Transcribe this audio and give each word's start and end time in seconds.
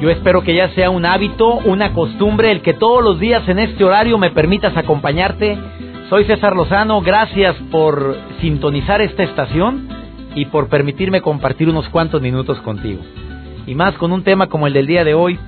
Yo 0.00 0.10
espero 0.10 0.42
que 0.42 0.54
ya 0.54 0.68
sea 0.70 0.90
un 0.90 1.04
hábito, 1.04 1.48
una 1.64 1.92
costumbre, 1.92 2.52
el 2.52 2.62
que 2.62 2.74
todos 2.74 3.02
los 3.02 3.18
días 3.18 3.48
en 3.48 3.58
este 3.58 3.82
horario 3.82 4.18
me 4.18 4.30
permitas 4.30 4.76
acompañarte. 4.76 5.58
Soy 6.08 6.24
César 6.26 6.54
Lozano, 6.54 7.00
gracias 7.00 7.56
por 7.72 8.16
sintonizar 8.40 9.00
esta 9.00 9.24
estación 9.24 9.88
y 10.36 10.44
por 10.44 10.68
permitirme 10.68 11.22
compartir 11.22 11.68
unos 11.68 11.88
cuantos 11.88 12.22
minutos 12.22 12.60
contigo. 12.60 13.00
Y 13.66 13.74
más 13.74 13.94
con 13.94 14.12
un 14.12 14.22
tema 14.22 14.46
como 14.46 14.68
el 14.68 14.74
del 14.74 14.86
día 14.86 15.02
de 15.02 15.14
hoy, 15.14 15.40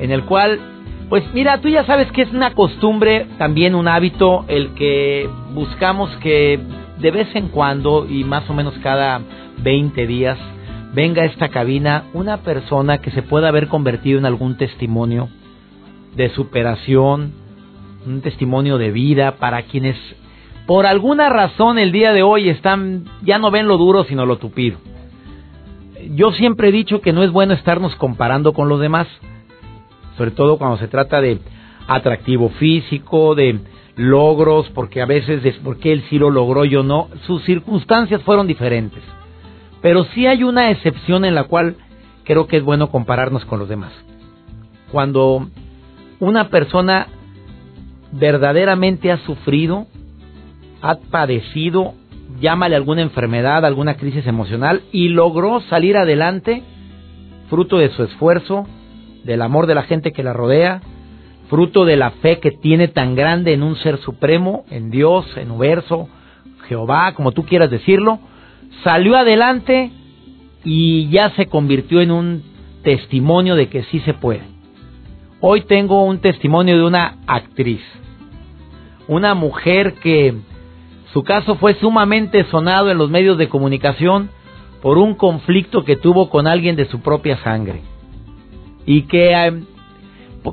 en 0.00 0.10
el 0.10 0.24
cual, 0.24 0.58
pues 1.08 1.22
mira, 1.32 1.60
tú 1.60 1.68
ya 1.68 1.84
sabes 1.84 2.10
que 2.10 2.22
es 2.22 2.32
una 2.32 2.54
costumbre, 2.54 3.26
también 3.38 3.76
un 3.76 3.86
hábito, 3.86 4.44
el 4.48 4.74
que 4.74 5.28
buscamos 5.54 6.10
que 6.16 6.58
de 6.98 7.10
vez 7.12 7.28
en 7.34 7.46
cuando 7.46 8.06
y 8.08 8.24
más 8.24 8.48
o 8.50 8.54
menos 8.54 8.74
cada 8.82 9.20
20 9.62 10.06
días 10.06 10.38
venga 10.98 11.22
a 11.22 11.26
esta 11.26 11.50
cabina 11.50 12.06
una 12.12 12.38
persona 12.38 12.98
que 12.98 13.12
se 13.12 13.22
pueda 13.22 13.46
haber 13.46 13.68
convertido 13.68 14.18
en 14.18 14.26
algún 14.26 14.56
testimonio 14.56 15.28
de 16.16 16.28
superación, 16.30 17.34
un 18.04 18.20
testimonio 18.20 18.78
de 18.78 18.90
vida 18.90 19.36
para 19.36 19.62
quienes 19.62 19.94
por 20.66 20.86
alguna 20.86 21.28
razón 21.28 21.78
el 21.78 21.92
día 21.92 22.12
de 22.12 22.24
hoy 22.24 22.48
están 22.48 23.04
ya 23.22 23.38
no 23.38 23.52
ven 23.52 23.68
lo 23.68 23.76
duro 23.76 24.02
sino 24.02 24.26
lo 24.26 24.38
tupido. 24.38 24.78
Yo 26.16 26.32
siempre 26.32 26.70
he 26.70 26.72
dicho 26.72 27.00
que 27.00 27.12
no 27.12 27.22
es 27.22 27.30
bueno 27.30 27.54
estarnos 27.54 27.94
comparando 27.94 28.52
con 28.52 28.68
los 28.68 28.80
demás, 28.80 29.06
sobre 30.16 30.32
todo 30.32 30.58
cuando 30.58 30.78
se 30.78 30.88
trata 30.88 31.20
de 31.20 31.38
atractivo 31.86 32.48
físico, 32.48 33.36
de 33.36 33.60
logros, 33.94 34.68
porque 34.70 35.00
a 35.00 35.06
veces 35.06 35.44
es 35.44 35.54
porque 35.62 35.92
él 35.92 36.02
sí 36.10 36.18
lo 36.18 36.30
logró, 36.30 36.64
yo 36.64 36.82
no. 36.82 37.06
Sus 37.24 37.44
circunstancias 37.44 38.20
fueron 38.22 38.48
diferentes. 38.48 39.04
Pero 39.80 40.04
sí 40.14 40.26
hay 40.26 40.42
una 40.42 40.70
excepción 40.70 41.24
en 41.24 41.34
la 41.34 41.44
cual 41.44 41.76
creo 42.24 42.46
que 42.46 42.58
es 42.58 42.62
bueno 42.62 42.90
compararnos 42.90 43.44
con 43.44 43.58
los 43.58 43.68
demás. 43.68 43.92
Cuando 44.90 45.48
una 46.20 46.48
persona 46.48 47.06
verdaderamente 48.12 49.12
ha 49.12 49.18
sufrido, 49.18 49.86
ha 50.82 50.96
padecido, 50.96 51.94
llámale 52.40 52.76
alguna 52.76 53.02
enfermedad, 53.02 53.64
alguna 53.64 53.94
crisis 53.94 54.26
emocional 54.26 54.82
y 54.92 55.08
logró 55.08 55.60
salir 55.62 55.96
adelante, 55.96 56.62
fruto 57.50 57.78
de 57.78 57.90
su 57.90 58.02
esfuerzo, 58.02 58.66
del 59.24 59.42
amor 59.42 59.66
de 59.66 59.74
la 59.74 59.82
gente 59.82 60.12
que 60.12 60.22
la 60.22 60.32
rodea, 60.32 60.80
fruto 61.48 61.84
de 61.84 61.96
la 61.96 62.10
fe 62.12 62.40
que 62.40 62.50
tiene 62.50 62.88
tan 62.88 63.14
grande 63.14 63.52
en 63.52 63.62
un 63.62 63.76
ser 63.76 63.98
supremo, 63.98 64.64
en 64.70 64.90
Dios, 64.90 65.26
en 65.36 65.50
universo, 65.50 66.08
Jehová, 66.68 67.14
como 67.14 67.32
tú 67.32 67.44
quieras 67.44 67.70
decirlo, 67.70 68.20
salió 68.82 69.16
adelante 69.16 69.90
y 70.64 71.08
ya 71.08 71.30
se 71.30 71.46
convirtió 71.46 72.00
en 72.00 72.10
un 72.10 72.42
testimonio 72.82 73.54
de 73.54 73.68
que 73.68 73.84
sí 73.84 74.00
se 74.00 74.14
puede. 74.14 74.42
Hoy 75.40 75.62
tengo 75.62 76.04
un 76.04 76.20
testimonio 76.20 76.76
de 76.76 76.84
una 76.84 77.18
actriz, 77.26 77.80
una 79.06 79.34
mujer 79.34 79.94
que 79.94 80.34
su 81.12 81.22
caso 81.22 81.54
fue 81.56 81.74
sumamente 81.74 82.44
sonado 82.44 82.90
en 82.90 82.98
los 82.98 83.08
medios 83.08 83.38
de 83.38 83.48
comunicación 83.48 84.30
por 84.82 84.98
un 84.98 85.14
conflicto 85.14 85.84
que 85.84 85.96
tuvo 85.96 86.28
con 86.28 86.46
alguien 86.46 86.76
de 86.76 86.86
su 86.86 87.00
propia 87.00 87.38
sangre. 87.42 87.82
Y 88.84 89.02
que 89.02 89.32
eh, 89.32 89.62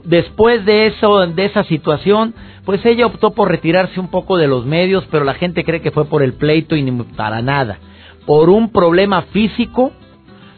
después 0.04 0.66
de 0.66 0.88
eso, 0.88 1.26
de 1.28 1.46
esa 1.46 1.64
situación, 1.64 2.34
pues 2.64 2.86
ella 2.86 3.06
optó 3.06 3.32
por 3.32 3.50
retirarse 3.50 4.00
un 4.00 4.10
poco 4.10 4.38
de 4.38 4.48
los 4.48 4.66
medios, 4.66 5.06
pero 5.12 5.26
la 5.26 5.36
gente 5.36 5.64
cree 5.64 5.82
que 5.82 5.92
fue 5.92 6.06
por 6.06 6.24
el 6.24 6.34
pleito 6.34 6.76
y 6.76 6.84
ni 6.84 6.92
para 7.04 7.42
nada 7.42 7.80
por 8.26 8.50
un 8.50 8.72
problema 8.72 9.24
físico 9.24 9.92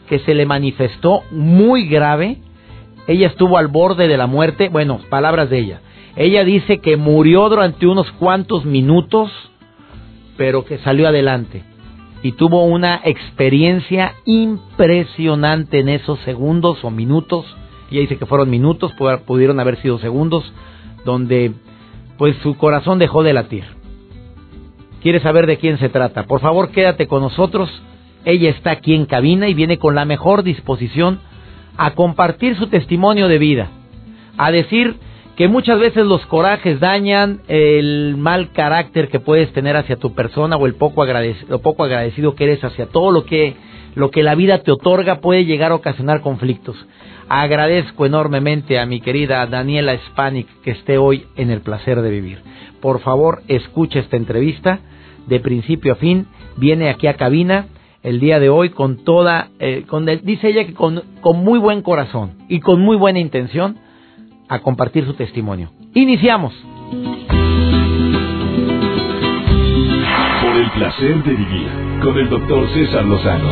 que 0.08 0.20
se 0.20 0.34
le 0.34 0.46
manifestó 0.46 1.22
muy 1.32 1.88
grave. 1.88 2.38
Ella 3.08 3.28
estuvo 3.28 3.58
al 3.58 3.68
borde 3.68 4.08
de 4.08 4.18
la 4.18 4.28
muerte. 4.28 4.70
Bueno, 4.70 5.00
palabras 5.10 5.50
de 5.50 5.60
ella. 5.60 5.82
Ella 6.16 6.44
dice 6.44 6.80
que 6.80 6.98
murió 6.98 7.48
durante 7.50 7.86
unos 7.86 8.12
cuantos 8.14 8.66
minutos, 8.66 9.32
pero 10.36 10.66
que 10.66 10.80
salió 10.80 11.08
adelante. 11.08 11.64
Y 12.24 12.32
tuvo 12.32 12.66
una 12.66 13.02
experiencia 13.04 14.14
impresionante 14.26 15.80
en 15.80 15.90
esos 15.90 16.20
segundos 16.22 16.84
o 16.84 16.90
minutos. 16.90 17.46
Ella 17.92 18.02
dice 18.02 18.18
que 18.18 18.26
fueron 18.26 18.50
minutos, 18.50 18.92
pudieron 19.26 19.60
haber 19.60 19.80
sido 19.82 20.00
segundos, 20.00 20.52
donde 21.06 21.54
pues 22.18 22.36
su 22.42 22.58
corazón 22.58 22.98
dejó 22.98 23.22
de 23.22 23.34
latir. 23.34 23.77
¿Quieres 25.08 25.24
saber 25.24 25.48
de 25.48 25.56
quién 25.56 25.80
se 25.80 25.88
trata? 25.88 26.24
Por 26.24 26.42
favor, 26.42 26.72
quédate 26.72 27.08
con 27.08 27.22
nosotros. 27.22 27.70
Ella 28.26 28.50
está 28.50 28.72
aquí 28.72 28.94
en 28.94 29.06
cabina 29.06 29.48
y 29.48 29.54
viene 29.54 29.78
con 29.78 29.96
la 29.96 30.04
mejor 30.04 30.44
disposición 30.44 31.22
a 31.78 31.92
compartir 31.92 32.58
su 32.58 32.68
testimonio 32.68 33.30
de 33.30 33.38
vida, 33.38 33.70
a 34.38 34.52
decir 34.52 34.98
que 35.38 35.48
muchas 35.48 35.80
veces 35.80 36.06
los 36.06 36.26
corajes 36.26 36.82
dañan 36.82 37.40
el 37.48 38.18
mal 38.18 38.52
carácter 38.52 39.08
que 39.08 39.22
puedes 39.22 39.50
tener 39.54 39.78
hacia 39.78 39.96
tu 39.96 40.14
persona 40.14 40.58
o 40.58 40.66
el 40.66 40.76
poco 40.76 41.02
agradecido, 41.02 41.62
agradecido 41.80 42.36
que 42.36 42.44
eres 42.44 42.62
hacia 42.66 42.88
todo 42.88 43.14
lo 43.14 43.24
que 43.24 43.56
lo 43.96 44.12
que 44.12 44.24
la 44.24 44.36
vida 44.36 44.58
te 44.58 44.74
otorga 44.74 45.22
puede 45.22 45.46
llegar 45.46 45.72
a 45.72 45.76
ocasionar 45.76 46.20
conflictos. 46.20 46.76
Agradezco 47.30 48.06
enormemente 48.06 48.78
a 48.78 48.86
mi 48.86 49.00
querida 49.00 49.46
Daniela 49.46 49.98
Spanik 50.10 50.48
que 50.64 50.72
esté 50.72 50.98
hoy 50.98 51.28
en 51.38 51.50
el 51.50 51.62
placer 51.62 52.02
de 52.02 52.10
vivir 52.10 52.40
por 52.82 53.00
favor 53.02 53.42
escuche 53.48 54.00
esta 54.00 54.18
entrevista 54.18 54.80
de 55.28 55.40
principio 55.40 55.94
a 55.94 55.96
fin. 55.96 56.28
Viene 56.58 56.90
aquí 56.90 57.08
a 57.08 57.16
cabina 57.16 57.68
el 58.04 58.20
día 58.20 58.40
de 58.40 58.50
hoy 58.50 58.70
con 58.70 59.04
toda, 59.04 59.50
eh, 59.60 59.84
con, 59.88 60.06
dice 60.24 60.50
ella 60.50 60.66
que 60.66 60.74
con, 60.74 61.04
con 61.22 61.44
muy 61.44 61.60
buen 61.60 61.82
corazón 61.82 62.32
y 62.48 62.60
con 62.60 62.82
muy 62.82 62.96
buena 62.96 63.20
intención 63.20 63.78
a 64.48 64.60
compartir 64.60 65.06
su 65.06 65.14
testimonio. 65.14 65.72
Iniciamos. 65.94 66.54
Por 70.42 70.56
el 70.56 70.72
placer 70.72 71.24
de 71.24 71.34
vivir 71.34 71.68
con 72.02 72.18
el 72.18 72.30
doctor 72.30 72.68
César 72.74 73.06
Lozano. 73.06 73.50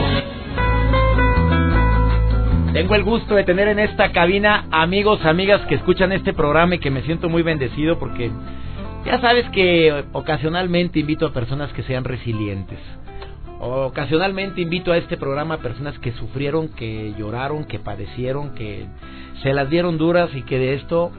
Tengo 2.72 2.96
el 2.96 3.04
gusto 3.04 3.36
de 3.36 3.44
tener 3.46 3.70
en 3.70 3.80
esta 3.80 4.12
cabina 4.12 4.66
amigos, 4.70 5.24
amigas 5.26 5.62
que 5.68 5.76
escuchan 5.76 6.12
este 6.12 6.34
programa 6.34 6.76
y 6.76 6.80
que 6.80 6.92
me 6.92 7.04
siento 7.04 7.30
muy 7.30 7.42
bendecido 7.42 7.98
porque 7.98 8.32
ya 9.06 9.22
sabes 9.22 9.48
que 9.52 10.04
ocasionalmente 10.14 11.00
invito 11.00 11.28
a 11.28 11.34
personas 11.34 11.72
que 11.74 11.84
sean 11.84 12.04
resilientes. 12.04 12.80
Ocasionalmente 13.60 14.62
invito 14.62 14.92
a 14.92 14.98
este 14.98 15.16
programa 15.16 15.56
a 15.56 15.60
personas 15.60 15.98
que 16.00 16.12
sufrieron, 16.14 16.70
que 16.70 17.14
lloraron, 17.18 17.66
que 17.66 17.80
padecieron, 17.80 18.54
que 18.56 18.86
se 19.44 19.54
las 19.54 19.70
dieron 19.70 19.98
duras 19.98 20.30
y 20.34 20.42
que 20.42 20.60
de 20.60 20.74
esto 20.74 21.12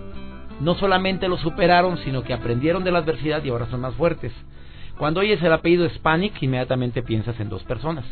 no 0.60 0.74
solamente 0.74 1.28
lo 1.28 1.38
superaron, 1.38 1.98
sino 1.98 2.22
que 2.22 2.34
aprendieron 2.34 2.84
de 2.84 2.90
la 2.90 2.98
adversidad 2.98 3.42
y 3.44 3.50
ahora 3.50 3.66
son 3.66 3.80
más 3.80 3.94
fuertes. 3.94 4.32
Cuando 4.98 5.20
oyes 5.20 5.42
el 5.42 5.52
apellido 5.52 5.86
Hispanic, 5.86 6.42
inmediatamente 6.42 7.02
piensas 7.02 7.38
en 7.38 7.48
dos 7.48 7.62
personas. 7.64 8.04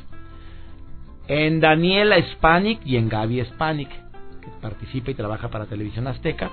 En 1.27 1.61
Daniela 1.61 2.19
Hispanic 2.19 2.81
y 2.85 2.97
en 2.97 3.09
Gaby 3.09 3.41
Hispanic, 3.41 3.89
que 3.89 4.51
participa 4.61 5.11
y 5.11 5.15
trabaja 5.15 5.49
para 5.49 5.67
Televisión 5.67 6.07
Azteca 6.07 6.51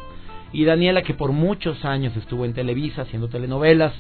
y 0.54 0.66
Daniela 0.66 1.02
que 1.02 1.14
por 1.14 1.32
muchos 1.32 1.86
años 1.86 2.16
estuvo 2.18 2.46
en 2.46 2.54
Televisa 2.54 3.04
haciendo 3.04 3.30
telenovelas, 3.30 3.94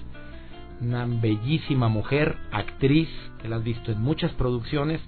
una 0.82 1.06
bellísima 1.06 1.88
mujer, 1.88 2.38
actriz, 2.52 3.10
que 3.42 3.48
la 3.48 3.58
has 3.58 3.64
visto 3.64 3.92
en 3.92 4.02
muchas 4.02 4.32
producciones, 4.34 5.00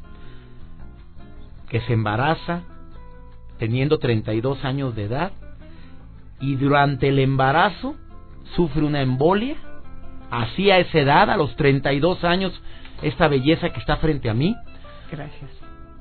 que 1.70 1.82
se 1.82 1.94
embaraza 1.94 2.62
teniendo 3.58 3.98
32 3.98 4.64
años 4.64 4.96
de 4.96 5.06
edad 5.06 5.32
y 6.40 6.56
durante 6.56 7.10
el 7.10 7.20
embarazo 7.20 7.96
sufre 8.56 8.84
una 8.84 9.02
embolia, 9.02 9.56
así 10.30 10.70
a 10.70 10.80
esa 10.80 11.00
edad, 11.00 11.30
a 11.30 11.38
los 11.38 11.56
32 11.56 12.24
años, 12.24 12.54
esta 13.02 13.28
belleza 13.28 13.72
que 13.72 13.80
está 13.80 13.98
frente 13.98 14.30
a 14.30 14.34
mí. 14.34 14.56
Gracias. 15.12 15.50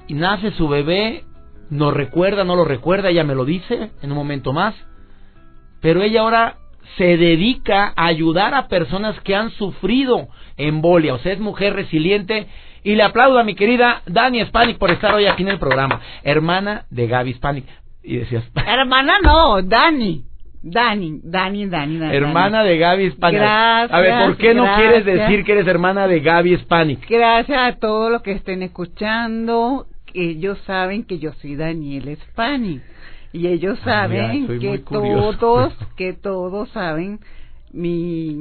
Y 0.08 0.14
nace 0.14 0.50
su 0.52 0.68
bebé, 0.68 1.24
no 1.70 1.90
recuerda, 1.90 2.44
no 2.44 2.56
lo 2.56 2.64
recuerda, 2.64 3.10
ella 3.10 3.24
me 3.24 3.34
lo 3.34 3.44
dice 3.44 3.90
en 4.02 4.10
un 4.10 4.18
momento 4.18 4.52
más 4.52 4.74
pero 5.82 6.02
ella 6.02 6.20
ahora 6.20 6.56
se 6.96 7.16
dedica 7.16 7.92
a 7.96 8.06
ayudar 8.06 8.54
a 8.54 8.68
personas 8.68 9.18
que 9.20 9.34
han 9.34 9.50
sufrido 9.50 10.28
embolia. 10.56 11.14
O 11.14 11.18
sea, 11.18 11.32
es 11.32 11.40
mujer 11.40 11.74
resiliente. 11.74 12.46
Y 12.84 12.94
le 12.96 13.02
aplaudo 13.02 13.38
a 13.38 13.44
mi 13.44 13.54
querida 13.54 14.02
Dani 14.06 14.44
Spanik 14.46 14.78
por 14.78 14.90
estar 14.90 15.14
hoy 15.14 15.26
aquí 15.26 15.42
en 15.42 15.50
el 15.50 15.58
programa. 15.58 16.00
Hermana 16.24 16.84
de 16.90 17.06
Gaby 17.06 17.34
Spanik. 17.34 17.66
Y 18.02 18.16
decías... 18.16 18.44
Hermana 18.66 19.14
no, 19.22 19.62
Dani. 19.62 20.24
Dani, 20.64 21.20
Dani, 21.24 21.66
Dani, 21.66 21.98
Dani. 21.98 22.16
Hermana 22.16 22.62
de 22.62 22.78
Gaby 22.78 23.10
Spanik. 23.12 23.40
Gracias, 23.40 23.92
A 23.92 24.00
ver, 24.00 24.26
¿por 24.26 24.36
qué 24.36 24.54
no 24.54 24.76
quieres 24.76 25.04
decir 25.04 25.44
que 25.44 25.52
eres 25.52 25.66
hermana 25.66 26.06
de 26.06 26.20
Gaby 26.20 26.56
Spanik? 26.58 27.08
Gracias 27.08 27.58
a 27.58 27.72
todos 27.78 28.12
los 28.12 28.22
que 28.22 28.32
estén 28.32 28.62
escuchando. 28.62 29.86
Ellos 30.14 30.58
saben 30.66 31.04
que 31.04 31.18
yo 31.18 31.32
soy 31.40 31.56
Daniel 31.56 32.16
Spani. 32.28 32.80
Y 33.32 33.46
ellos 33.46 33.78
Ah, 33.84 34.06
mira, 34.08 34.26
saben 34.26 34.46
que 34.60 34.78
todos, 35.38 35.74
que 35.96 36.12
todos 36.12 36.68
saben 36.70 37.20
mi, 37.72 38.34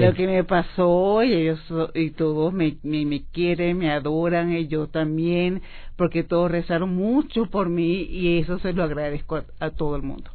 lo 0.00 0.14
que 0.14 0.26
me 0.26 0.44
pasó 0.44 1.22
y 1.22 1.32
ellos 1.32 1.60
y 1.94 2.10
todos 2.10 2.52
me, 2.52 2.76
me, 2.82 3.04
me 3.04 3.22
quieren, 3.32 3.78
me 3.78 3.90
adoran 3.90 4.52
y 4.56 4.66
yo 4.66 4.86
también, 4.86 5.60
porque 5.96 6.22
todos 6.24 6.50
rezaron 6.50 6.94
mucho 6.94 7.46
por 7.46 7.68
mí 7.68 8.02
y 8.02 8.38
eso 8.38 8.58
se 8.60 8.72
lo 8.72 8.82
agradezco 8.82 9.36
a, 9.36 9.44
a 9.60 9.70
todo 9.70 9.96
el 9.96 10.02
mundo. 10.02 10.30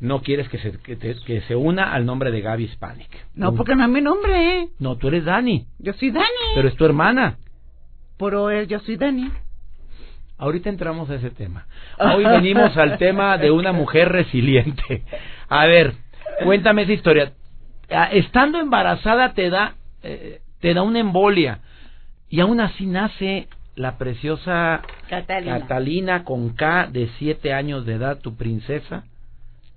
No 0.00 0.22
quieres 0.22 0.48
que 0.48 0.58
se, 0.58 0.72
que, 0.78 0.96
te- 0.96 1.16
que 1.26 1.40
se 1.42 1.56
una 1.56 1.92
al 1.92 2.06
nombre 2.06 2.30
de 2.30 2.40
Gaby 2.40 2.68
Spanik. 2.68 3.10
No, 3.34 3.54
porque 3.54 3.74
no 3.74 3.82
es 3.84 3.90
mi 3.90 4.00
nombre, 4.00 4.60
¿eh? 4.62 4.68
No, 4.78 4.96
tú 4.96 5.08
eres 5.08 5.24
Dani, 5.24 5.66
yo 5.80 5.92
soy 5.94 6.10
Dani. 6.10 6.26
pero 6.54 6.68
es 6.68 6.76
tu 6.76 6.84
hermana. 6.84 7.36
Pero 8.16 8.62
yo 8.62 8.78
soy 8.80 8.96
Dani. 8.96 9.30
Ahorita 10.38 10.68
entramos 10.70 11.10
a 11.10 11.16
ese 11.16 11.30
tema. 11.30 11.66
Hoy 11.98 12.24
venimos 12.24 12.76
al 12.76 12.96
tema 12.98 13.36
de 13.38 13.50
una 13.50 13.72
mujer 13.72 14.08
resiliente. 14.10 15.02
A 15.48 15.66
ver, 15.66 15.94
cuéntame 16.44 16.82
esa 16.82 16.92
historia. 16.92 17.32
Ah, 17.90 18.08
Estando 18.12 18.58
embarazada 18.60 19.32
te 19.34 19.50
da 19.50 19.74
eh, 20.02 20.40
te 20.60 20.74
da 20.74 20.82
una 20.82 20.98
embolia 21.00 21.60
y 22.28 22.40
aún 22.40 22.60
así 22.60 22.86
nace 22.86 23.48
la 23.76 23.96
preciosa 23.96 24.82
Catalina. 25.08 25.60
Catalina 25.60 26.24
con 26.24 26.50
K 26.50 26.88
de 26.92 27.08
siete 27.18 27.52
años 27.52 27.86
de 27.86 27.94
edad, 27.94 28.18
tu 28.20 28.36
princesa. 28.36 29.04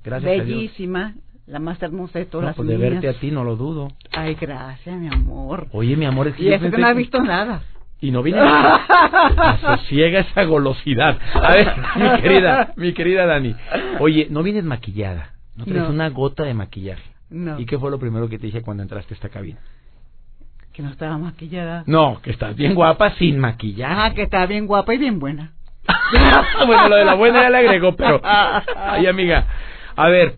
Gracias 0.04 0.30
a 0.32 0.34
Dios. 0.44 0.48
Bellísima, 0.48 1.14
la 1.48 1.60
más 1.60 1.82
hermosa 1.82 2.18
de 2.20 2.26
todas 2.26 2.42
No, 2.44 2.48
las 2.50 2.56
pues 2.56 2.68
de 2.68 2.76
niñas. 2.78 2.92
verte 3.02 3.10
a 3.10 3.20
ti 3.20 3.30
no 3.32 3.44
lo 3.44 3.56
dudo. 3.56 3.90
Ay, 4.12 4.36
gracias, 4.40 4.96
mi 4.98 5.08
amor. 5.08 5.68
Oye, 5.72 5.96
mi 5.96 6.06
amor, 6.06 6.28
es 6.28 6.36
que 6.36 6.44
Y 6.44 6.46
yo 6.48 6.56
eso 6.56 6.70
que 6.72 6.78
no 6.78 6.88
has 6.88 6.96
visto 6.98 7.22
nada. 7.22 7.62
Y 8.02 8.10
no 8.12 8.24
viene 8.24 8.40
asosiega 8.42 10.20
esa 10.22 10.44
golosidad. 10.44 11.18
A 11.36 11.52
ver, 11.52 11.74
mi 11.96 12.22
querida, 12.22 12.74
mi 12.76 12.94
querida 12.94 13.26
Dani. 13.28 13.56
Oye, 14.00 14.28
no 14.30 14.42
vienes 14.44 14.64
maquillada. 14.64 15.34
No 15.56 15.66
traes 15.66 15.84
No. 15.84 15.90
una 15.90 16.10
gota 16.10 16.44
de 16.44 16.54
maquillaje. 16.54 17.04
No, 17.30 17.60
¿Y 17.60 17.66
qué 17.66 17.78
fue 17.78 17.92
lo 17.92 18.00
primero 18.00 18.28
que 18.28 18.38
te 18.40 18.48
dije 18.48 18.62
cuando 18.62 18.84
entraste 18.84 19.14
a 19.14 19.16
esta 19.16 19.30
cabina? 19.30 19.60
que 20.74 20.82
no 20.82 20.90
estaba 20.90 21.18
maquillada. 21.18 21.84
No, 21.86 22.22
que 22.22 22.32
estás 22.32 22.56
bien 22.56 22.74
guapa 22.76 23.12
sin 23.16 23.38
maquillaje. 23.40 23.94
Ah, 23.94 24.14
que 24.16 24.22
estaba 24.22 24.46
bien 24.46 24.68
guapa 24.68 24.94
y 24.94 24.98
bien 25.00 25.20
buena. 25.20 25.52
bueno, 26.66 26.88
lo 26.88 26.96
de 26.96 27.04
la 27.04 27.14
buena 27.16 27.42
ya 27.42 27.50
le 27.50 27.58
agregó, 27.58 27.94
pero... 27.98 28.22
Ay, 28.24 29.06
amiga. 29.06 29.46
A 29.98 30.08
ver, 30.08 30.38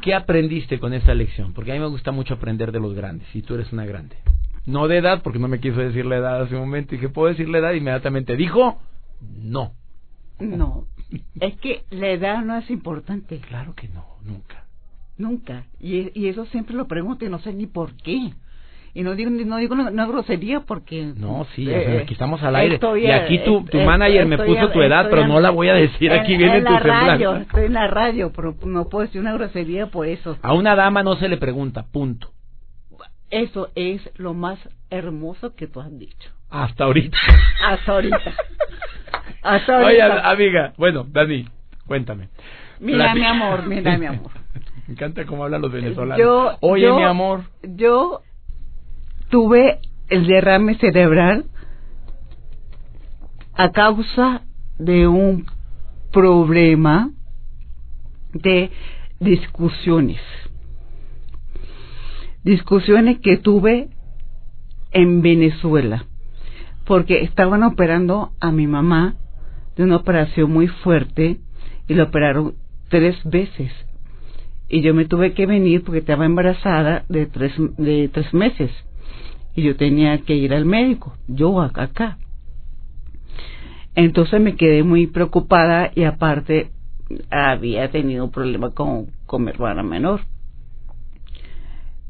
¿qué 0.00 0.14
aprendiste 0.14 0.78
con 0.80 0.94
esta 0.94 1.12
lección? 1.14 1.52
Porque 1.52 1.72
a 1.72 1.74
mí 1.74 1.80
me 1.80 1.88
gusta 1.88 2.10
mucho 2.10 2.34
aprender 2.34 2.72
de 2.72 2.80
los 2.80 2.94
grandes, 2.94 3.28
y 3.36 3.42
tú 3.42 3.54
eres 3.54 3.70
una 3.70 3.84
grande. 3.84 4.16
No 4.68 4.86
de 4.86 4.98
edad, 4.98 5.22
porque 5.22 5.38
no 5.38 5.48
me 5.48 5.60
quiso 5.60 5.80
decir 5.80 6.04
la 6.04 6.16
edad 6.16 6.42
hace 6.42 6.54
un 6.54 6.60
momento, 6.60 6.94
y 6.94 6.98
que 6.98 7.08
puedo 7.08 7.28
decir 7.28 7.48
la 7.48 7.58
edad, 7.58 7.72
inmediatamente 7.72 8.36
dijo, 8.36 8.78
no. 9.42 9.72
No, 10.38 10.84
es 11.40 11.56
que 11.56 11.82
la 11.90 12.08
edad 12.10 12.44
no 12.44 12.56
es 12.58 12.70
importante, 12.70 13.38
Claro 13.38 13.74
que 13.74 13.88
no, 13.88 14.04
nunca. 14.24 14.64
nunca. 15.16 15.64
Y, 15.80 16.10
y 16.18 16.28
eso 16.28 16.44
siempre 16.46 16.76
lo 16.76 16.86
pregunto 16.86 17.24
y 17.24 17.28
no 17.28 17.38
sé 17.40 17.52
ni 17.52 17.66
por 17.66 17.94
qué. 17.94 18.30
Y 18.94 19.02
no 19.02 19.14
digo, 19.14 19.30
no 19.30 19.56
digo 19.56 19.74
una, 19.74 19.90
una 19.90 20.06
grosería 20.06 20.60
porque... 20.60 21.12
No, 21.16 21.46
sí, 21.54 21.68
eh, 21.68 22.00
aquí 22.02 22.12
estamos 22.12 22.42
al 22.42 22.54
aire. 22.56 22.74
estoy 22.76 23.06
y 23.06 23.10
aquí 23.10 23.38
tu, 23.44 23.64
tu 23.64 23.78
eh, 23.78 23.84
manager 23.86 24.26
me 24.26 24.38
puso 24.38 24.70
tu 24.70 24.80
edad, 24.82 25.08
pero 25.10 25.26
no 25.26 25.40
la 25.40 25.50
voy 25.50 25.68
a 25.68 25.74
decir. 25.74 26.12
Aquí 26.12 26.32
en- 26.34 26.38
viene 26.38 26.58
en 26.58 26.64
tu 26.64 26.72
la 26.72 26.78
radio. 26.80 27.36
Estoy 27.36 27.64
en 27.66 27.72
la 27.74 27.86
radio, 27.88 28.32
pero 28.34 28.54
no 28.64 28.88
puedo 28.88 29.06
decir 29.06 29.20
una 29.20 29.32
grosería 29.32 29.86
por 29.86 30.06
eso. 30.06 30.36
A 30.42 30.52
una 30.52 30.74
dama 30.76 31.02
no 31.02 31.16
se 31.16 31.28
le 31.28 31.36
pregunta, 31.36 31.86
punto. 31.90 32.30
Eso 33.30 33.70
es 33.74 34.00
lo 34.16 34.34
más 34.34 34.58
hermoso 34.90 35.54
que 35.54 35.66
tú 35.66 35.80
has 35.80 35.96
dicho. 35.98 36.30
Hasta 36.50 36.84
ahorita. 36.84 37.18
Hasta 37.66 37.92
ahorita. 37.92 38.18
Hasta 39.42 39.78
Oye, 39.78 40.00
ahorita. 40.02 40.30
amiga, 40.30 40.72
bueno, 40.76 41.04
Dani, 41.08 41.46
cuéntame. 41.86 42.28
Mira, 42.80 43.14
mi 43.14 43.24
amor, 43.24 43.66
mira, 43.66 43.98
mi 43.98 44.06
amor. 44.06 44.30
Me 44.86 44.94
encanta 44.94 45.26
cómo 45.26 45.44
hablan 45.44 45.60
los 45.60 45.70
venezolanos. 45.70 46.18
Yo, 46.18 46.56
Oye, 46.60 46.84
yo- 46.84 46.96
mi 46.96 47.02
amor. 47.02 47.42
Yo 47.62 48.22
tuve 49.28 49.80
el 50.08 50.26
derrame 50.26 50.76
cerebral 50.76 51.44
a 53.54 53.70
causa 53.72 54.42
de 54.78 55.06
un 55.06 55.44
problema 56.12 57.10
de 58.32 58.70
discusiones. 59.20 60.20
Discusiones 62.48 63.18
que 63.18 63.36
tuve 63.36 63.88
en 64.92 65.20
Venezuela, 65.20 66.06
porque 66.86 67.20
estaban 67.20 67.62
operando 67.62 68.30
a 68.40 68.50
mi 68.52 68.66
mamá 68.66 69.16
de 69.76 69.82
una 69.84 69.96
operación 69.96 70.50
muy 70.50 70.66
fuerte 70.66 71.40
y 71.88 71.92
la 71.92 72.04
operaron 72.04 72.54
tres 72.88 73.22
veces. 73.24 73.70
Y 74.66 74.80
yo 74.80 74.94
me 74.94 75.04
tuve 75.04 75.34
que 75.34 75.44
venir 75.44 75.84
porque 75.84 75.98
estaba 75.98 76.24
embarazada 76.24 77.04
de 77.10 77.26
tres, 77.26 77.52
de 77.76 78.08
tres 78.08 78.32
meses 78.32 78.70
y 79.54 79.60
yo 79.60 79.76
tenía 79.76 80.16
que 80.22 80.34
ir 80.34 80.54
al 80.54 80.64
médico, 80.64 81.18
yo 81.26 81.60
acá. 81.60 82.16
Entonces 83.94 84.40
me 84.40 84.56
quedé 84.56 84.84
muy 84.84 85.06
preocupada 85.06 85.90
y 85.94 86.04
aparte 86.04 86.70
había 87.30 87.90
tenido 87.90 88.24
un 88.24 88.30
problema 88.30 88.70
con, 88.70 89.08
con 89.26 89.44
mi 89.44 89.50
hermana 89.50 89.82
menor. 89.82 90.22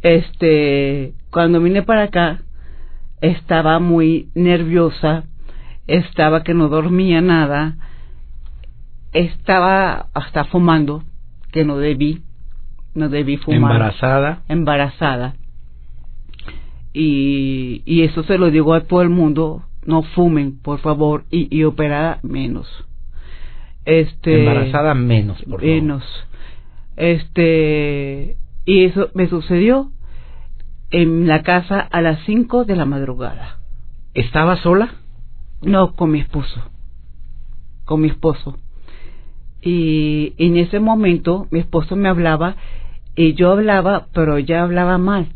Este, 0.09 1.13
cuando 1.31 1.61
vine 1.61 1.83
para 1.83 2.05
acá, 2.05 2.41
estaba 3.21 3.79
muy 3.79 4.31
nerviosa, 4.35 5.25
estaba 5.87 6.43
que 6.45 6.55
no 6.55 6.69
dormía 6.69 7.21
nada, 7.21 7.77
estaba 9.13 10.07
hasta 10.15 10.45
fumando, 10.45 11.03
que 11.53 11.67
no 11.67 11.77
debí, 11.77 12.23
no 12.95 13.11
debí 13.11 13.37
fumar 13.37 13.73
Embarazada. 13.73 14.43
embarazada. 14.49 15.35
Y, 16.95 17.83
y 17.85 18.05
eso 18.05 18.23
se 18.23 18.39
lo 18.39 18.51
digo 18.51 18.73
a 18.73 18.85
todo 18.85 19.03
el 19.03 19.11
mundo, 19.11 19.63
no 19.85 20.03
fumen, 20.03 20.59
por 20.63 20.79
favor, 20.79 21.25
y, 21.31 21.55
y 21.55 21.65
operada 21.65 22.19
menos. 22.23 22.67
Este, 23.85 24.41
Embarazada 24.41 24.95
menos, 24.95 25.37
por 25.43 25.61
favor. 25.61 25.65
menos. 25.67 26.03
Este, 26.97 28.39
y 28.65 28.85
eso 28.85 29.11
me 29.13 29.29
sucedió 29.29 29.91
en 30.91 31.27
la 31.27 31.43
casa 31.43 31.81
a 31.81 32.01
las 32.01 32.21
5 32.25 32.65
de 32.65 32.77
la 32.77 32.85
madrugada. 32.85 33.59
¿Estaba 34.15 34.57
sola? 34.57 34.95
No, 35.61 35.93
con 35.93 36.11
mi 36.11 36.21
esposo. 36.21 36.63
Con 37.85 38.01
mi 38.01 38.09
esposo. 38.09 38.59
Y 39.61 40.35
en 40.39 40.57
ese 40.57 40.81
momento 40.81 41.47
mi 41.51 41.59
esposo 41.59 41.97
me 41.97 42.09
hablaba 42.09 42.57
y 43.17 43.35
yo 43.35 43.51
hablaba, 43.51 44.07
pero 44.15 44.39
ya 44.39 44.63
hablaba 44.63 44.99
mal. 44.99 45.29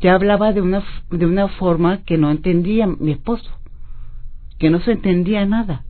Ya 0.00 0.14
hablaba 0.14 0.52
de 0.52 0.60
una, 0.60 0.84
de 1.10 1.26
una 1.26 1.48
forma 1.48 2.04
que 2.04 2.16
no 2.16 2.30
entendía 2.30 2.86
mi 2.86 3.12
esposo. 3.12 3.50
Que 4.58 4.70
no 4.70 4.80
se 4.80 4.92
entendía 4.92 5.44
nada. 5.44 5.84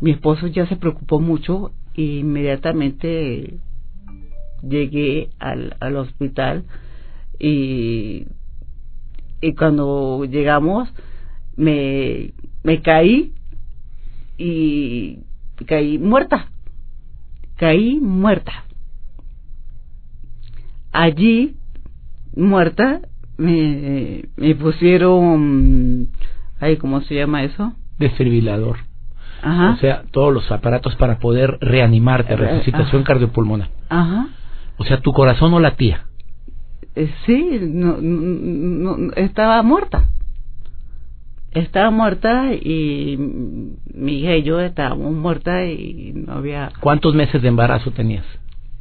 Mi 0.00 0.12
esposo 0.12 0.46
ya 0.46 0.66
se 0.66 0.76
preocupó 0.76 1.18
mucho 1.18 1.72
e 1.94 2.02
inmediatamente 2.02 3.58
llegué 4.62 5.30
al, 5.38 5.76
al 5.80 5.96
hospital 5.96 6.64
y, 7.38 8.26
y 9.40 9.54
cuando 9.54 10.24
llegamos 10.24 10.88
me, 11.56 12.32
me 12.62 12.80
caí 12.82 13.32
y 14.36 15.18
caí 15.66 15.98
muerta. 15.98 16.48
Caí 17.56 17.98
muerta. 18.00 18.64
Allí, 20.92 21.56
muerta, 22.34 23.00
me, 23.36 24.24
me 24.36 24.54
pusieron, 24.54 26.08
ay, 26.60 26.76
¿cómo 26.76 27.00
se 27.02 27.14
llama 27.14 27.44
eso? 27.44 27.72
Desfibrilador. 27.98 28.78
Ajá. 29.42 29.72
O 29.72 29.76
sea, 29.76 30.02
todos 30.10 30.32
los 30.32 30.50
aparatos 30.50 30.96
para 30.96 31.18
poder 31.18 31.58
reanimarte, 31.60 32.32
Eh, 32.34 32.36
resucitación 32.36 33.02
ajá. 33.02 33.06
cardiopulmonar. 33.06 33.70
Ajá. 33.88 34.28
O 34.78 34.84
sea, 34.84 35.00
tu 35.00 35.12
corazón 35.12 35.50
no 35.52 35.60
latía. 35.60 36.06
Eh, 36.98 37.14
sí, 37.24 37.60
no, 37.62 39.12
estaba 39.14 39.62
muerta. 39.62 40.08
Estaba 41.52 41.92
muerta 41.92 42.52
y 42.52 43.16
mi 43.94 44.18
hija 44.18 44.34
y 44.34 44.42
yo 44.42 44.60
estábamos 44.60 45.14
muertas 45.14 45.68
y 45.68 46.12
no 46.12 46.32
había 46.32 46.72
¿Cuántos 46.80 47.14
meses 47.14 47.40
de 47.40 47.48
embarazo 47.48 47.92
tenías? 47.92 48.26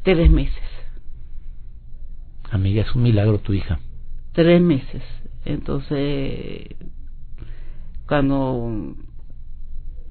tres 0.02 0.32
meses. 0.32 0.64
Amiga, 2.50 2.82
es 2.82 2.96
un 2.96 3.04
milagro 3.04 3.38
tu 3.38 3.54
hija. 3.54 3.80
Tres 4.32 4.62
meses. 4.62 5.04
Entonces, 5.46 6.76
cuando, 8.08 8.96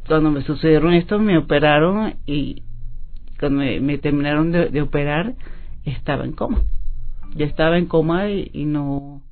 cuando 0.06 0.30
me 0.30 0.42
sucedieron 0.42 0.92
esto, 0.92 1.18
me 1.18 1.38
operaron 1.38 2.14
y 2.24 2.62
cuando 3.40 3.62
me, 3.62 3.98
terminaron 3.98 4.52
de, 4.52 4.80
operar, 4.80 5.34
estaba 5.84 6.24
en 6.24 6.32
coma. 6.32 6.62
Ya 7.36 7.44
estaba 7.44 7.76
en 7.76 7.86
coma 7.86 8.30
y, 8.30 8.64
no 8.64 9.22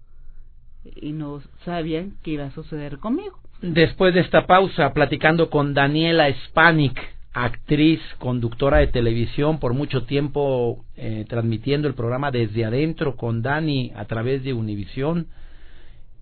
y 0.84 1.12
no 1.12 1.40
sabían 1.64 2.16
qué 2.22 2.32
iba 2.32 2.44
a 2.44 2.50
suceder 2.50 2.98
conmigo. 2.98 3.38
Después 3.62 4.12
de 4.12 4.20
esta 4.20 4.46
pausa, 4.46 4.92
platicando 4.92 5.48
con 5.48 5.72
Daniela 5.72 6.30
Spanik, 6.46 7.00
actriz, 7.32 8.00
conductora 8.18 8.78
de 8.78 8.88
televisión, 8.88 9.58
por 9.58 9.72
mucho 9.72 10.04
tiempo 10.04 10.84
eh, 10.96 11.24
transmitiendo 11.28 11.88
el 11.88 11.94
programa 11.94 12.30
desde 12.30 12.66
adentro 12.66 13.16
con 13.16 13.40
Dani 13.40 13.92
a 13.96 14.04
través 14.04 14.44
de 14.44 14.52
Univisión, 14.52 15.28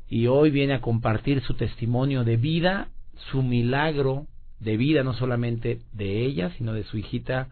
y 0.09 0.29
hoy 0.29 0.51
viene 0.51 0.75
a 0.75 0.81
compartir 0.81 1.43
su 1.43 1.55
testimonio 1.55 2.23
de 2.23 2.37
vida, 2.37 2.89
su 3.31 3.43
milagro 3.43 4.27
de 4.61 4.77
vida, 4.77 5.03
no 5.03 5.15
solamente 5.15 5.81
de 5.93 6.25
ella, 6.25 6.51
sino 6.59 6.75
de 6.75 6.85
su 6.85 6.97
hijita 6.97 7.49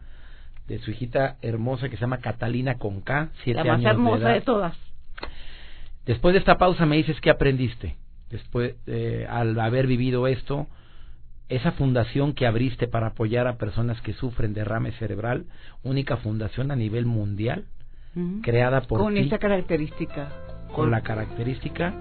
de 0.71 0.79
su 0.79 0.93
hijita 0.93 1.37
hermosa 1.43 1.89
que 1.89 1.97
se 1.97 2.03
llama 2.03 2.19
Catalina 2.19 2.79
Conca, 2.79 3.31
siete 3.43 3.65
La 3.65 3.77
más 3.77 3.85
hermosa 3.85 4.29
de, 4.29 4.41
todas. 4.41 4.77
Después 6.07 6.33
de 6.33 6.39
esta 6.39 6.59
pausa 6.59 6.87
me 6.87 6.97
dices 6.97 7.21
qué 7.21 7.29
aprendiste. 7.29 7.97
Después, 8.31 8.77
eh, 8.87 9.27
al 9.29 9.59
haber 9.59 9.89
vivido 9.89 10.29
esto, 10.29 10.69
esa 11.49 11.73
fundación 11.73 12.35
que 12.35 12.47
abriste 12.47 12.87
para 12.87 13.09
apoyar 13.09 13.49
a 13.49 13.57
personas 13.57 14.00
que 14.03 14.12
sufren 14.12 14.55
derrame 14.55 14.93
cerebral, 14.93 15.47
única 15.83 16.19
fundación 16.19 16.71
a 16.71 16.77
nivel 16.77 17.05
mundial, 17.05 17.65
creada 18.43 18.83
por 18.83 19.00
con 19.00 19.17
esa 19.17 19.39
característica. 19.39 20.29
Con 20.73 20.93
la 20.93 21.00
característica, 21.00 21.93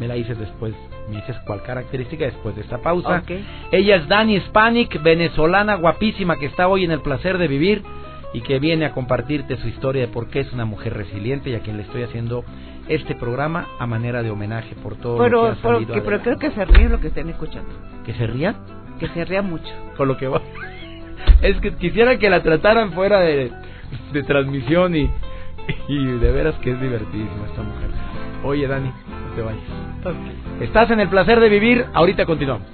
me 0.00 0.08
la 0.08 0.14
dices 0.14 0.38
después 0.38 0.74
me 1.08 1.16
dices 1.16 1.36
cuál 1.46 1.62
característica 1.62 2.24
después 2.24 2.54
de 2.54 2.62
esta 2.62 2.78
pausa. 2.78 3.22
Ella 3.72 3.96
es 3.96 4.08
Dani 4.08 4.40
Spanik, 4.40 5.02
venezolana 5.02 5.76
guapísima 5.76 6.36
que 6.36 6.46
está 6.46 6.68
hoy 6.68 6.84
en 6.84 6.90
el 6.90 7.00
placer 7.00 7.38
de 7.38 7.48
vivir 7.48 7.82
y 8.32 8.42
que 8.42 8.58
viene 8.58 8.84
a 8.84 8.92
compartirte 8.92 9.56
su 9.56 9.68
historia 9.68 10.02
de 10.02 10.08
por 10.08 10.28
qué 10.28 10.40
es 10.40 10.52
una 10.52 10.64
mujer 10.64 10.94
resiliente 10.94 11.50
y 11.50 11.54
a 11.54 11.60
quien 11.60 11.76
le 11.76 11.84
estoy 11.84 12.02
haciendo 12.02 12.44
este 12.88 13.14
programa 13.14 13.66
a 13.78 13.86
manera 13.86 14.22
de 14.22 14.30
homenaje 14.30 14.74
por 14.82 14.96
todo 14.96 15.18
pero, 15.18 15.42
lo 15.42 15.52
que 15.52 15.58
ha 15.58 15.62
salido 15.62 15.94
pero, 15.94 16.04
pero 16.04 16.20
creo 16.20 16.38
que 16.38 16.50
se 16.50 16.64
ríen 16.64 16.92
lo 16.92 17.00
que 17.00 17.08
estén 17.08 17.28
escuchando. 17.28 17.70
¿Que 18.04 18.14
se 18.14 18.26
rían? 18.26 18.56
Que 18.98 19.08
se 19.08 19.24
rían 19.24 19.48
mucho. 19.48 19.70
Con 19.96 20.08
lo 20.08 20.16
que 20.16 20.28
va. 20.28 20.42
Es 21.42 21.58
que 21.60 21.74
quisiera 21.74 22.18
que 22.18 22.30
la 22.30 22.42
trataran 22.42 22.92
fuera 22.92 23.20
de, 23.20 23.50
de 24.12 24.22
transmisión 24.24 24.94
y, 24.94 25.10
y 25.88 26.04
de 26.04 26.32
veras 26.32 26.54
que 26.56 26.72
es 26.72 26.80
divertidísima 26.80 27.46
esta 27.46 27.62
mujer. 27.62 27.90
Oye, 28.44 28.66
Dani, 28.66 28.88
no 28.88 29.34
te 29.34 29.42
vayas. 29.42 29.87
Estás 30.60 30.90
en 30.90 31.00
el 31.00 31.08
placer 31.08 31.40
de 31.40 31.48
vivir, 31.48 31.84
ahorita 31.92 32.24
continuamos. 32.24 32.66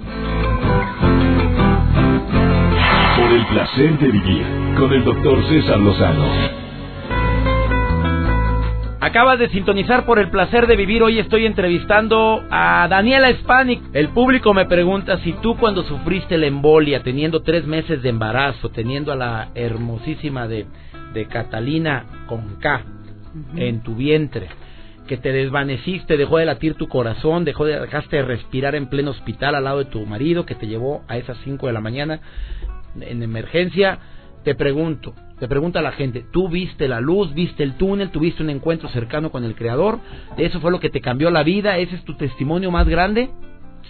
Por 3.17 3.31
el 3.31 3.45
placer 3.47 3.97
de 3.99 4.11
vivir, 4.11 4.45
con 4.77 4.93
el 4.93 5.03
doctor 5.03 5.43
César 5.47 5.79
Lozano. 5.79 6.25
Acabas 8.99 9.39
de 9.39 9.49
sintonizar 9.49 10.05
por 10.05 10.19
el 10.19 10.29
placer 10.29 10.67
de 10.67 10.75
vivir. 10.75 11.03
Hoy 11.03 11.19
estoy 11.19 11.45
entrevistando 11.45 12.43
a 12.49 12.87
Daniela 12.89 13.31
Spanik. 13.33 13.81
El 13.93 14.09
público 14.09 14.53
me 14.53 14.65
pregunta 14.65 15.19
si 15.19 15.33
tú 15.33 15.57
cuando 15.57 15.83
sufriste 15.83 16.37
la 16.37 16.47
embolia, 16.47 17.03
teniendo 17.03 17.41
tres 17.41 17.65
meses 17.65 18.01
de 18.01 18.09
embarazo, 18.09 18.69
teniendo 18.69 19.11
a 19.11 19.15
la 19.15 19.49
hermosísima 19.53 20.47
de, 20.47 20.65
de 21.13 21.25
Catalina 21.27 22.05
con 22.27 22.55
K 22.59 22.81
en 23.57 23.83
tu 23.83 23.95
vientre, 23.95 24.47
que 25.07 25.17
te 25.17 25.31
desvaneciste, 25.31 26.17
dejó 26.17 26.37
de 26.37 26.45
latir 26.45 26.75
tu 26.75 26.87
corazón, 26.87 27.45
dejó 27.45 27.65
de, 27.65 27.79
dejaste 27.79 28.17
de 28.17 28.23
respirar 28.23 28.75
en 28.75 28.87
pleno 28.87 29.11
hospital 29.11 29.55
al 29.55 29.63
lado 29.63 29.79
de 29.79 29.85
tu 29.85 30.05
marido 30.05 30.45
que 30.45 30.55
te 30.55 30.67
llevó 30.67 31.03
a 31.07 31.17
esas 31.17 31.37
5 31.43 31.67
de 31.67 31.73
la 31.73 31.81
mañana 31.81 32.21
en 32.99 33.23
emergencia, 33.23 33.99
te 34.43 34.55
pregunto, 34.55 35.13
te 35.39 35.47
pregunta 35.47 35.81
la 35.81 35.91
gente, 35.91 36.25
¿tú 36.31 36.49
viste 36.49 36.87
la 36.87 37.01
luz, 37.01 37.33
viste 37.33 37.63
el 37.63 37.75
túnel, 37.75 38.11
tuviste 38.11 38.43
un 38.43 38.49
encuentro 38.49 38.89
cercano 38.89 39.31
con 39.31 39.43
el 39.43 39.55
Creador? 39.55 39.99
¿Eso 40.37 40.59
fue 40.61 40.71
lo 40.71 40.79
que 40.79 40.89
te 40.89 41.01
cambió 41.01 41.29
la 41.29 41.43
vida? 41.43 41.77
¿Ese 41.77 41.95
es 41.95 42.03
tu 42.05 42.15
testimonio 42.15 42.71
más 42.71 42.87
grande? 42.87 43.29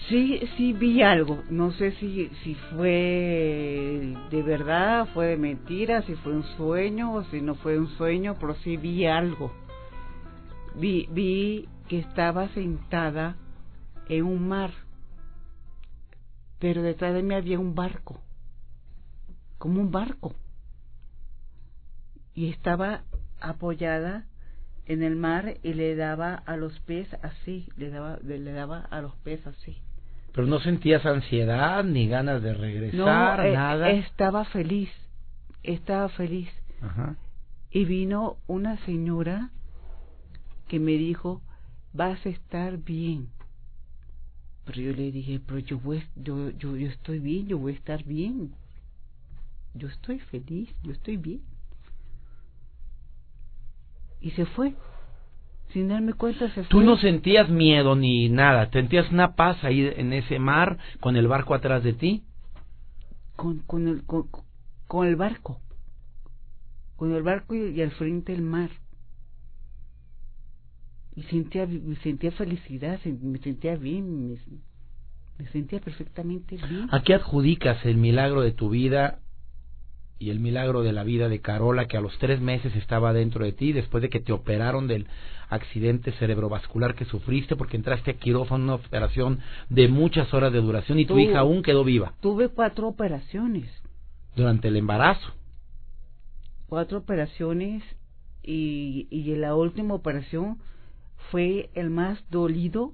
Sí, 0.08 0.40
sí 0.56 0.72
vi 0.72 1.02
algo. 1.02 1.42
No 1.50 1.72
sé 1.72 1.92
si, 1.92 2.30
si 2.42 2.54
fue 2.54 4.14
de 4.30 4.42
verdad, 4.42 5.08
fue 5.14 5.26
de 5.26 5.36
mentira, 5.36 6.02
si 6.02 6.14
fue 6.14 6.32
un 6.32 6.44
sueño 6.56 7.14
o 7.14 7.24
si 7.24 7.40
no 7.40 7.54
fue 7.54 7.78
un 7.78 7.88
sueño, 7.96 8.36
pero 8.40 8.54
sí 8.62 8.76
vi 8.76 9.06
algo 9.06 9.52
vi, 10.76 11.08
vi 11.10 11.68
que 11.88 11.98
estaba 11.98 12.48
sentada 12.50 13.36
en 14.08 14.24
un 14.24 14.48
mar, 14.48 14.70
pero 16.58 16.82
detrás 16.82 17.14
de 17.14 17.22
mí 17.22 17.34
había 17.34 17.58
un 17.58 17.74
barco, 17.74 18.20
como 19.58 19.80
un 19.80 19.90
barco, 19.90 20.34
y 22.34 22.50
estaba 22.50 23.02
apoyada 23.40 24.26
en 24.86 25.02
el 25.02 25.16
mar 25.16 25.54
y 25.62 25.74
le 25.74 25.96
daba 25.96 26.34
a 26.34 26.56
los 26.56 26.78
pies 26.80 27.08
así, 27.22 27.68
le 27.76 27.90
daba, 27.90 28.18
le, 28.22 28.40
daba 28.52 28.80
a 28.80 29.00
los 29.00 29.14
pies 29.16 29.44
así. 29.46 29.78
Pero 30.32 30.46
no 30.46 30.60
sentías 30.60 31.04
ansiedad 31.06 31.82
ni 31.82 32.08
ganas 32.08 32.42
de 32.42 32.54
regresar, 32.54 33.38
no, 33.38 33.44
eh, 33.44 33.52
nada. 33.52 33.90
estaba 33.90 34.44
feliz, 34.44 34.90
estaba 35.62 36.08
feliz. 36.10 36.50
Y 37.70 37.84
vino 37.84 38.36
una 38.46 38.76
señora 38.84 39.50
que 40.68 40.80
me 40.80 40.92
dijo, 40.92 41.42
vas 41.92 42.24
a 42.26 42.28
estar 42.28 42.78
bien. 42.78 43.28
Pero 44.64 44.80
yo 44.80 44.92
le 44.92 45.12
dije, 45.12 45.40
pero 45.46 45.60
yo, 45.60 45.78
voy, 45.78 46.02
yo, 46.16 46.50
yo, 46.50 46.76
yo 46.76 46.88
estoy 46.88 47.20
bien, 47.20 47.46
yo 47.46 47.58
voy 47.58 47.72
a 47.72 47.76
estar 47.76 48.02
bien. 48.04 48.52
Yo 49.74 49.88
estoy 49.88 50.18
feliz, 50.18 50.68
yo 50.82 50.92
estoy 50.92 51.16
bien. 51.16 51.42
Y 54.20 54.30
se 54.32 54.44
fue. 54.46 54.74
Sin 55.72 55.88
darme 55.88 56.14
cuenta 56.14 56.48
se 56.48 56.64
fue. 56.64 56.68
Tú 56.68 56.80
no 56.80 56.96
sentías 56.96 57.48
miedo 57.48 57.94
ni 57.94 58.28
nada, 58.28 58.70
sentías 58.70 59.10
una 59.12 59.36
paz 59.36 59.62
ahí 59.62 59.86
en 59.96 60.12
ese 60.12 60.38
mar 60.38 60.78
con 61.00 61.16
el 61.16 61.28
barco 61.28 61.54
atrás 61.54 61.84
de 61.84 61.92
ti. 61.92 62.24
Con, 63.36 63.58
con, 63.60 63.86
el, 63.86 64.04
con, 64.04 64.28
con 64.88 65.06
el 65.06 65.16
barco. 65.16 65.60
Con 66.96 67.14
el 67.14 67.22
barco 67.22 67.54
y 67.54 67.80
al 67.82 67.90
frente 67.92 68.32
el 68.32 68.42
mar 68.42 68.70
y 71.16 71.22
sentía, 71.24 71.66
sentía 72.02 72.30
felicidad, 72.32 73.00
me 73.04 73.38
sentía 73.38 73.74
bien, 73.76 74.36
me, 75.38 75.46
sentía 75.48 75.80
perfectamente 75.80 76.56
bien. 76.56 76.88
¿A 76.92 77.02
qué 77.02 77.14
adjudicas 77.14 77.84
el 77.86 77.96
milagro 77.96 78.42
de 78.42 78.52
tu 78.52 78.68
vida 78.68 79.20
y 80.18 80.28
el 80.28 80.40
milagro 80.40 80.82
de 80.82 80.92
la 80.92 81.04
vida 81.04 81.30
de 81.30 81.40
Carola 81.40 81.86
que 81.86 81.96
a 81.96 82.02
los 82.02 82.16
tres 82.18 82.40
meses 82.40 82.74
estaba 82.76 83.14
dentro 83.14 83.44
de 83.44 83.52
ti 83.52 83.72
después 83.72 84.02
de 84.02 84.10
que 84.10 84.20
te 84.20 84.32
operaron 84.32 84.88
del 84.88 85.06
accidente 85.48 86.12
cerebrovascular 86.12 86.94
que 86.94 87.06
sufriste 87.06 87.56
porque 87.56 87.78
entraste 87.78 88.10
a 88.10 88.14
quirófano, 88.14 88.64
una 88.64 88.74
operación 88.74 89.40
de 89.70 89.88
muchas 89.88 90.32
horas 90.34 90.52
de 90.52 90.60
duración 90.60 90.98
y 90.98 91.06
tu 91.06 91.18
hija 91.18 91.40
aún 91.40 91.62
quedó 91.62 91.82
viva? 91.82 92.12
Tuve 92.20 92.48
cuatro 92.48 92.88
operaciones. 92.88 93.70
Durante 94.34 94.68
el 94.68 94.76
embarazo. 94.76 95.32
Cuatro 96.68 96.98
operaciones 96.98 97.82
y, 98.42 99.06
y 99.10 99.32
en 99.32 99.40
la 99.40 99.54
última 99.54 99.94
operación 99.94 100.58
fue 101.30 101.70
el 101.74 101.90
más 101.90 102.18
dolido 102.30 102.92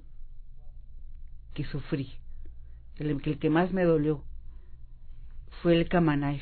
que 1.54 1.64
sufrí, 1.64 2.10
el, 2.96 3.20
que 3.20 3.50
más 3.50 3.72
me 3.72 3.84
dolió, 3.84 4.22
fue 5.62 5.76
el 5.76 5.88
Kamanai. 5.88 6.40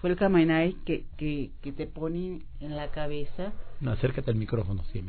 Fue 0.00 0.10
el 0.10 0.16
Kamanai 0.16 0.74
que, 0.84 1.06
que, 1.16 1.52
que 1.62 1.72
te 1.72 1.86
ponen 1.86 2.44
en 2.60 2.76
la 2.76 2.90
cabeza. 2.90 3.52
No, 3.80 3.92
acércate 3.92 4.30
al 4.30 4.36
micrófono, 4.36 4.84
sí, 4.92 5.02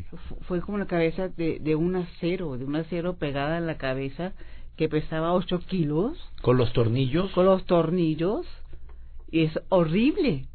Fue 0.48 0.62
como 0.62 0.77
la 0.77 0.88
cabeza 0.88 1.27
de, 1.27 1.60
de 1.60 1.75
un 1.75 1.96
acero, 1.96 2.58
de 2.58 2.65
un 2.65 2.75
acero 2.75 3.17
pegada 3.17 3.58
en 3.58 3.67
la 3.67 3.77
cabeza 3.77 4.34
que 4.77 4.88
pesaba 4.88 5.34
8 5.34 5.60
kilos. 5.67 6.17
¿Con 6.41 6.58
los 6.58 6.72
tornillos? 6.72 7.32
Con 7.32 7.46
los 7.46 7.65
tornillos. 7.65 8.46
Y 9.29 9.44
es 9.44 9.60
horrible. 9.70 10.46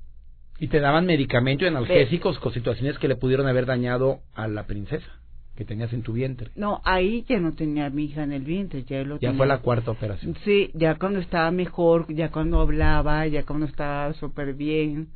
Y 0.58 0.68
te 0.68 0.80
daban 0.80 1.06
medicamentos 1.06 1.66
analgésicos 1.66 2.38
con 2.38 2.52
situaciones 2.52 2.98
que 2.98 3.08
le 3.08 3.16
pudieron 3.16 3.46
haber 3.46 3.66
dañado 3.66 4.20
a 4.34 4.46
la 4.48 4.66
princesa 4.66 5.22
que 5.56 5.64
tenías 5.64 5.92
en 5.92 6.02
tu 6.02 6.12
vientre. 6.12 6.50
No, 6.54 6.80
ahí 6.84 7.24
ya 7.28 7.38
no 7.38 7.52
tenía 7.52 7.86
a 7.86 7.90
mi 7.90 8.04
hija 8.04 8.22
en 8.22 8.32
el 8.32 8.42
vientre, 8.42 8.84
ya 8.84 9.02
lo 9.02 9.18
Ya 9.20 9.34
fue 9.34 9.46
la 9.46 9.58
cuarta 9.58 9.90
operación. 9.90 10.34
Sí, 10.44 10.70
ya 10.74 10.94
cuando 10.94 11.18
estaba 11.18 11.50
mejor, 11.50 12.06
ya 12.14 12.30
cuando 12.30 12.60
hablaba, 12.60 13.26
ya 13.26 13.44
cuando 13.44 13.66
estaba 13.66 14.14
súper 14.14 14.54
bien, 14.54 15.08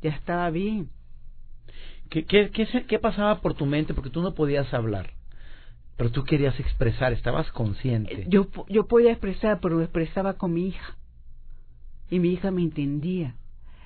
ya 0.00 0.10
estaba 0.10 0.50
bien. 0.50 0.88
¿Qué, 2.10 2.24
qué, 2.24 2.50
qué, 2.50 2.84
¿Qué 2.86 2.98
pasaba 2.98 3.40
por 3.40 3.54
tu 3.54 3.66
mente? 3.66 3.94
Porque 3.94 4.10
tú 4.10 4.22
no 4.22 4.34
podías 4.34 4.72
hablar, 4.72 5.10
pero 5.96 6.10
tú 6.10 6.24
querías 6.24 6.58
expresar, 6.60 7.12
estabas 7.12 7.50
consciente. 7.52 8.26
Yo, 8.28 8.48
yo 8.68 8.86
podía 8.86 9.12
expresar, 9.12 9.60
pero 9.60 9.80
expresaba 9.80 10.34
con 10.34 10.52
mi 10.52 10.68
hija. 10.68 10.96
Y 12.10 12.18
mi 12.18 12.32
hija 12.34 12.50
me 12.50 12.62
entendía. 12.62 13.34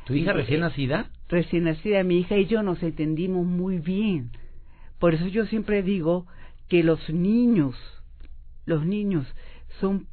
¿Tu 0.07 0.15
hija 0.15 0.33
recién 0.33 0.61
nacida? 0.61 1.11
recién 1.29 1.65
nacida, 1.65 2.05
mi 2.05 2.19
hija 2.19 2.37
y 2.37 2.47
yo 2.47 2.63
nos 2.63 2.81
entendimos 2.81 3.45
muy 3.45 3.79
bien. 3.79 4.31
Por 5.01 5.15
eso 5.15 5.27
yo 5.27 5.47
siempre 5.47 5.83
digo 5.83 6.27
que 6.69 6.85
los 6.85 7.11
niños, 7.11 7.75
los 8.67 8.87
niños 8.87 9.27
son 9.81 10.07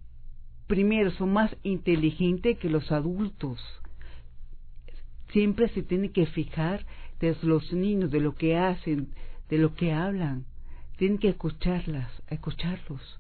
primero, 0.66 1.12
son 1.12 1.32
más 1.32 1.56
inteligentes 1.62 2.58
que 2.58 2.70
los 2.70 2.92
adultos. 2.92 3.60
Siempre 5.32 5.68
se 5.70 5.84
tiene 5.84 6.12
que 6.12 6.26
fijar 6.26 6.88
de 7.20 7.38
los 7.44 7.72
niños, 7.72 8.10
de 8.10 8.20
lo 8.20 8.34
que 8.34 8.58
hacen, 8.58 9.10
de 9.48 9.60
lo 9.60 9.76
que 9.76 9.94
hablan. 9.94 10.46
Tienen 10.98 11.20
que 11.20 11.30
escucharlas, 11.30 12.10
escucharlos 12.30 13.20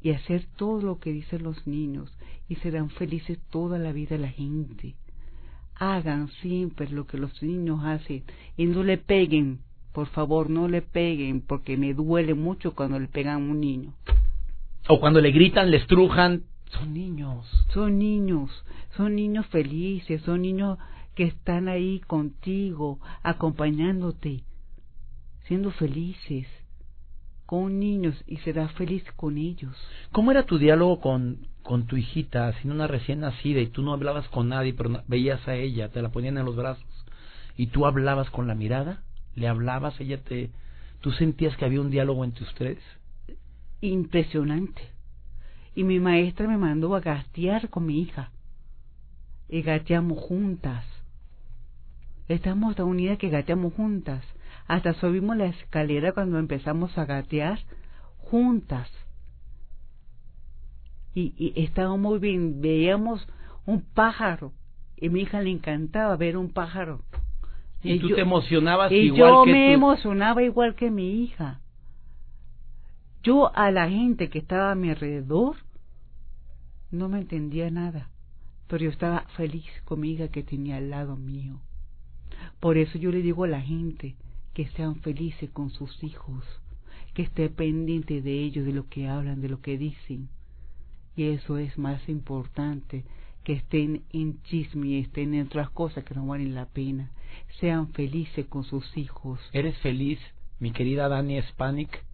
y 0.00 0.10
hacer 0.10 0.46
todo 0.56 0.82
lo 0.82 0.98
que 0.98 1.12
dicen 1.12 1.44
los 1.44 1.68
niños 1.68 2.12
y 2.48 2.56
serán 2.56 2.90
felices 2.90 3.38
toda 3.50 3.78
la 3.78 3.92
vida 3.92 4.18
la 4.18 4.28
gente. 4.28 4.96
Hagan 5.74 6.28
siempre 6.40 6.88
lo 6.88 7.06
que 7.06 7.18
los 7.18 7.42
niños 7.42 7.80
hacen 7.84 8.24
y 8.56 8.66
no 8.66 8.82
le 8.82 8.98
peguen, 8.98 9.60
por 9.92 10.06
favor, 10.08 10.48
no 10.48 10.68
le 10.68 10.82
peguen 10.82 11.40
porque 11.40 11.76
me 11.76 11.94
duele 11.94 12.34
mucho 12.34 12.74
cuando 12.74 12.98
le 12.98 13.08
pegan 13.08 13.34
a 13.34 13.50
un 13.50 13.60
niño. 13.60 13.94
O 14.88 15.00
cuando 15.00 15.20
le 15.20 15.30
gritan, 15.30 15.70
le 15.70 15.78
estrujan, 15.78 16.42
son 16.70 16.94
niños. 16.94 17.46
Son 17.72 17.98
niños, 17.98 18.50
son 18.96 19.14
niños 19.14 19.46
felices, 19.46 20.22
son 20.22 20.42
niños 20.42 20.78
que 21.14 21.24
están 21.24 21.68
ahí 21.68 22.00
contigo, 22.00 22.98
acompañándote, 23.22 24.44
siendo 25.46 25.70
felices 25.72 26.46
con 27.46 27.78
niños 27.78 28.22
y 28.26 28.38
serás 28.38 28.72
feliz 28.72 29.04
con 29.16 29.36
ellos. 29.38 29.76
¿Cómo 30.10 30.30
era 30.30 30.44
tu 30.44 30.58
diálogo 30.58 31.00
con, 31.00 31.46
con 31.62 31.86
tu 31.86 31.96
hijita, 31.96 32.52
siendo 32.54 32.74
una 32.74 32.86
recién 32.86 33.20
nacida 33.20 33.60
y 33.60 33.66
tú 33.66 33.82
no 33.82 33.92
hablabas 33.92 34.28
con 34.28 34.48
nadie, 34.48 34.74
pero 34.74 35.02
veías 35.06 35.46
a 35.46 35.54
ella, 35.54 35.88
te 35.88 36.02
la 36.02 36.10
ponían 36.10 36.38
en 36.38 36.44
los 36.44 36.56
brazos 36.56 36.84
y 37.56 37.66
tú 37.66 37.86
hablabas 37.86 38.30
con 38.30 38.46
la 38.46 38.54
mirada? 38.54 39.02
¿Le 39.34 39.48
hablabas? 39.48 39.98
¿Ella 40.00 40.22
te... 40.22 40.50
¿Tú 41.00 41.10
sentías 41.12 41.56
que 41.56 41.64
había 41.64 41.80
un 41.80 41.90
diálogo 41.90 42.24
entre 42.24 42.44
ustedes? 42.44 42.82
Impresionante. 43.80 44.82
Y 45.74 45.84
mi 45.84 45.98
maestra 46.00 46.46
me 46.46 46.58
mandó 46.58 46.94
a 46.94 47.00
gatear 47.00 47.68
con 47.68 47.86
mi 47.86 48.00
hija. 48.00 48.30
Y 49.48 49.62
gateamos 49.62 50.18
juntas. 50.18 50.84
Estamos 52.28 52.76
tan 52.76 52.86
unidas 52.86 53.18
que 53.18 53.30
gateamos 53.30 53.74
juntas. 53.74 54.24
Hasta 54.66 54.94
subimos 54.94 55.36
la 55.36 55.46
escalera 55.46 56.12
cuando 56.12 56.38
empezamos 56.38 56.96
a 56.96 57.04
gatear 57.04 57.58
juntas. 58.18 58.90
Y, 61.14 61.34
y 61.36 61.62
estábamos 61.62 62.00
muy 62.00 62.18
bien, 62.18 62.60
veíamos 62.60 63.26
un 63.66 63.82
pájaro. 63.82 64.52
Y 64.96 65.08
a 65.08 65.10
mi 65.10 65.22
hija 65.22 65.40
le 65.40 65.50
encantaba 65.50 66.16
ver 66.16 66.36
un 66.36 66.50
pájaro. 66.50 67.00
Y, 67.82 67.98
tú 67.98 68.14
te 68.14 68.20
emocionabas 68.20 68.92
y 68.92 68.96
igual 68.96 69.18
yo 69.18 69.44
que 69.44 69.52
me 69.52 69.72
emocionaba 69.72 70.42
igual 70.42 70.76
que 70.76 70.90
mi 70.90 71.22
hija. 71.22 71.60
Yo 73.22 73.54
a 73.54 73.70
la 73.70 73.88
gente 73.88 74.30
que 74.30 74.38
estaba 74.38 74.70
a 74.70 74.74
mi 74.76 74.90
alrededor 74.90 75.56
no 76.90 77.08
me 77.08 77.18
entendía 77.18 77.70
nada, 77.70 78.10
pero 78.68 78.84
yo 78.84 78.90
estaba 78.90 79.26
feliz 79.36 79.66
con 79.84 80.00
mi 80.00 80.12
hija 80.12 80.28
que 80.28 80.42
tenía 80.42 80.76
al 80.76 80.90
lado 80.90 81.16
mío. 81.16 81.60
Por 82.60 82.78
eso 82.78 82.98
yo 82.98 83.10
le 83.10 83.22
digo 83.22 83.44
a 83.44 83.48
la 83.48 83.60
gente 83.60 84.16
que 84.54 84.68
sean 84.68 84.96
felices 84.96 85.50
con 85.50 85.70
sus 85.70 86.02
hijos, 86.02 86.44
que 87.14 87.22
esté 87.22 87.48
pendiente 87.48 88.22
de 88.22 88.42
ellos, 88.42 88.66
de 88.66 88.72
lo 88.72 88.88
que 88.88 89.08
hablan, 89.08 89.40
de 89.40 89.48
lo 89.48 89.60
que 89.60 89.78
dicen. 89.78 90.28
Y 91.16 91.24
eso 91.24 91.58
es 91.58 91.76
más 91.78 92.08
importante 92.08 93.04
que 93.44 93.54
estén 93.54 94.04
en 94.12 94.42
chisme 94.44 94.88
y 94.88 95.00
estén 95.00 95.34
en 95.34 95.46
otras 95.46 95.70
cosas 95.70 96.04
que 96.04 96.14
no 96.14 96.26
valen 96.26 96.54
la 96.54 96.66
pena. 96.66 97.10
Sean 97.60 97.92
felices 97.92 98.46
con 98.46 98.64
sus 98.64 98.96
hijos. 98.96 99.40
¿Eres 99.52 99.76
feliz, 99.78 100.18
mi 100.58 100.72
querida 100.72 101.08
Dani 101.08 101.40
Spanik? 101.42 102.04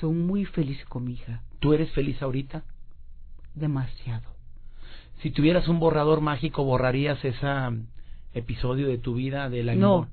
Son 0.00 0.26
muy 0.26 0.44
felices 0.44 0.84
con 0.86 1.04
mi 1.04 1.14
hija. 1.14 1.42
¿Tú 1.60 1.72
eres 1.72 1.90
feliz 1.92 2.20
ahorita? 2.22 2.64
Demasiado. 3.54 4.34
Si 5.22 5.30
tuvieras 5.30 5.68
un 5.68 5.78
borrador 5.80 6.20
mágico, 6.20 6.64
¿borrarías 6.64 7.22
ese 7.24 7.46
episodio 8.32 8.88
de 8.88 8.98
tu 8.98 9.14
vida 9.14 9.48
de 9.48 9.62
la 9.62 9.74
No. 9.74 10.08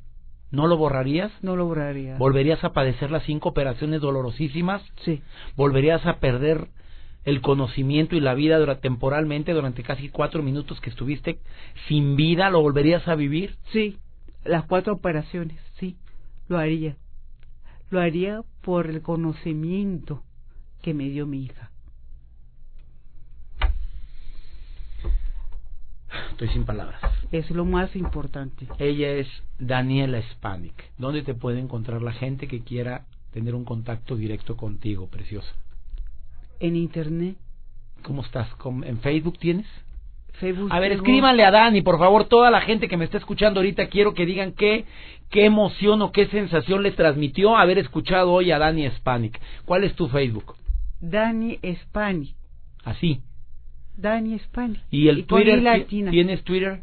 ¿No 0.51 0.67
lo 0.67 0.77
borrarías? 0.77 1.31
No 1.41 1.55
lograría. 1.55 2.17
¿Volverías 2.17 2.63
a 2.63 2.73
padecer 2.73 3.09
las 3.09 3.23
cinco 3.23 3.49
operaciones 3.49 4.01
dolorosísimas? 4.01 4.81
sí, 5.03 5.21
¿Volverías 5.55 6.05
a 6.05 6.19
perder 6.19 6.67
el 7.23 7.41
conocimiento 7.41 8.15
y 8.15 8.19
la 8.19 8.33
vida 8.33 8.79
temporalmente 8.79 9.53
durante 9.53 9.83
casi 9.83 10.09
cuatro 10.09 10.43
minutos 10.43 10.81
que 10.81 10.89
estuviste 10.89 11.39
sin 11.87 12.15
vida? 12.15 12.49
¿Lo 12.49 12.61
volverías 12.61 13.07
a 13.07 13.15
vivir? 13.15 13.55
sí. 13.71 13.97
Las 14.43 14.65
cuatro 14.65 14.93
operaciones, 14.93 15.59
sí. 15.77 15.97
Lo 16.47 16.57
haría. 16.57 16.97
Lo 17.91 18.01
haría 18.01 18.41
por 18.63 18.87
el 18.87 19.03
conocimiento 19.03 20.23
que 20.81 20.95
me 20.95 21.09
dio 21.09 21.27
mi 21.27 21.43
hija. 21.43 21.69
Estoy 26.31 26.47
sin 26.49 26.65
palabras. 26.65 26.99
Es 27.31 27.49
lo 27.51 27.65
más 27.65 27.95
importante. 27.95 28.67
Ella 28.77 29.09
es 29.11 29.27
Daniela 29.59 30.21
Spanik. 30.33 30.73
¿Dónde 30.97 31.21
te 31.23 31.33
puede 31.33 31.59
encontrar 31.59 32.01
la 32.01 32.11
gente 32.11 32.47
que 32.47 32.59
quiera 32.61 33.05
tener 33.31 33.55
un 33.55 33.63
contacto 33.63 34.15
directo 34.17 34.57
contigo, 34.57 35.07
preciosa? 35.07 35.53
En 36.59 36.75
internet, 36.75 37.37
¿Cómo 38.03 38.23
estás? 38.23 38.49
¿Cómo- 38.55 38.83
¿En 38.83 38.99
Facebook 38.99 39.37
tienes? 39.37 39.67
Facebook. 40.33 40.69
A 40.73 40.79
ver, 40.79 40.91
escríbanle 40.93 41.43
a 41.45 41.51
Dani, 41.51 41.81
por 41.83 41.99
favor, 41.99 42.25
toda 42.25 42.49
la 42.49 42.61
gente 42.61 42.87
que 42.87 42.97
me 42.97 43.05
está 43.05 43.17
escuchando 43.19 43.59
ahorita, 43.59 43.87
quiero 43.89 44.15
que 44.15 44.25
digan 44.25 44.53
qué, 44.53 44.85
qué 45.29 45.45
emoción 45.45 46.01
o 46.01 46.11
qué 46.11 46.25
sensación 46.27 46.81
les 46.81 46.95
transmitió 46.95 47.55
haber 47.55 47.77
escuchado 47.77 48.31
hoy 48.31 48.49
a 48.51 48.57
Dani 48.57 48.89
Spanik. 48.89 49.39
¿Cuál 49.65 49.83
es 49.83 49.93
tu 49.95 50.07
Facebook? 50.07 50.55
Dani 50.99 51.59
Spani. 51.83 52.33
Así. 52.83 53.21
Dani 53.95 54.39
Spani. 54.39 54.77
¿Y 54.89 55.07
el 55.09 55.25
Twitter? 55.25 55.85
¿Tienes 55.87 56.43
Twitter? 56.43 56.81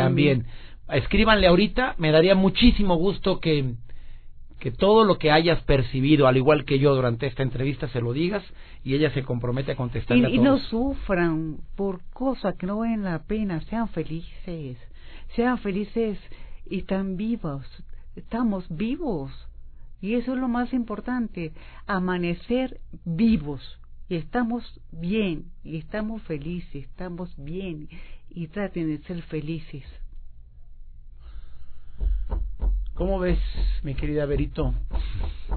También. 0.00 0.42
También. 0.42 1.02
Escríbanle 1.02 1.48
ahorita, 1.48 1.96
me 1.98 2.12
daría 2.12 2.34
muchísimo 2.34 2.94
gusto 2.96 3.40
que, 3.40 3.74
que 4.60 4.70
todo 4.70 5.04
lo 5.04 5.18
que 5.18 5.30
hayas 5.32 5.60
percibido, 5.62 6.28
al 6.28 6.36
igual 6.36 6.64
que 6.64 6.78
yo 6.78 6.94
durante 6.94 7.26
esta 7.26 7.42
entrevista, 7.42 7.88
se 7.88 8.00
lo 8.00 8.12
digas 8.12 8.44
y 8.84 8.94
ella 8.94 9.12
se 9.12 9.24
compromete 9.24 9.72
a 9.72 9.76
contestarle 9.76 10.26
a 10.26 10.30
Y, 10.30 10.36
y 10.36 10.38
no 10.38 10.58
sufran 10.58 11.58
por 11.74 12.02
cosas 12.12 12.54
que 12.54 12.66
no 12.66 12.78
valen 12.78 13.02
la 13.02 13.24
pena, 13.24 13.60
sean 13.62 13.88
felices, 13.88 14.78
sean 15.34 15.58
felices 15.58 16.18
y 16.68 16.78
están 16.78 17.16
vivos, 17.16 17.66
estamos 18.14 18.64
vivos. 18.68 19.32
Y 20.00 20.14
eso 20.14 20.34
es 20.34 20.38
lo 20.38 20.46
más 20.46 20.72
importante, 20.72 21.52
amanecer 21.86 22.80
vivos. 23.04 23.80
Y 24.08 24.16
estamos 24.16 24.62
bien, 24.92 25.46
y 25.64 25.78
estamos 25.78 26.22
felices, 26.22 26.84
estamos 26.84 27.34
bien, 27.36 27.88
y 28.30 28.46
traten 28.48 28.88
de 28.88 28.98
ser 29.04 29.22
felices. 29.22 29.84
¿Cómo 32.94 33.18
ves, 33.18 33.38
mi 33.82 33.94
querida 33.94 34.24
Berito? 34.26 34.74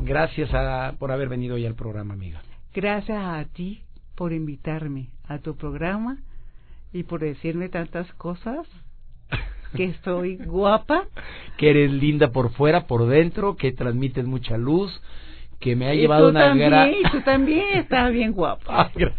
Gracias 0.01 0.49
a- 0.53 0.93
por 0.99 1.11
haber 1.11 1.29
venido 1.29 1.55
hoy 1.55 1.65
al 1.65 1.75
programa, 1.75 2.13
amiga. 2.13 2.41
Gracias 2.73 3.17
a 3.23 3.45
ti 3.45 3.81
por 4.15 4.33
invitarme 4.33 5.07
a 5.27 5.39
tu 5.39 5.55
programa 5.55 6.17
y 6.91 7.03
por 7.03 7.21
decirme 7.21 7.69
tantas 7.69 8.11
cosas, 8.13 8.67
que 9.75 9.85
estoy 9.85 10.35
guapa. 10.45 11.07
Que 11.57 11.69
eres 11.69 11.91
linda 11.91 12.31
por 12.31 12.51
fuera, 12.51 12.87
por 12.87 13.05
dentro, 13.07 13.55
que 13.55 13.71
transmites 13.71 14.25
mucha 14.25 14.57
luz, 14.57 15.01
que 15.59 15.75
me 15.75 15.87
ha 15.87 15.93
Y 15.93 15.99
llevado 16.01 16.25
tú 16.25 16.29
una 16.31 16.53
gran... 16.55 16.89
y 16.91 17.03
tú 17.11 17.21
también 17.25 17.65
estás 17.77 18.11
bien 18.11 18.31
guapa. 18.33 18.91
Ay, 18.95 19.01
gra- 19.03 19.13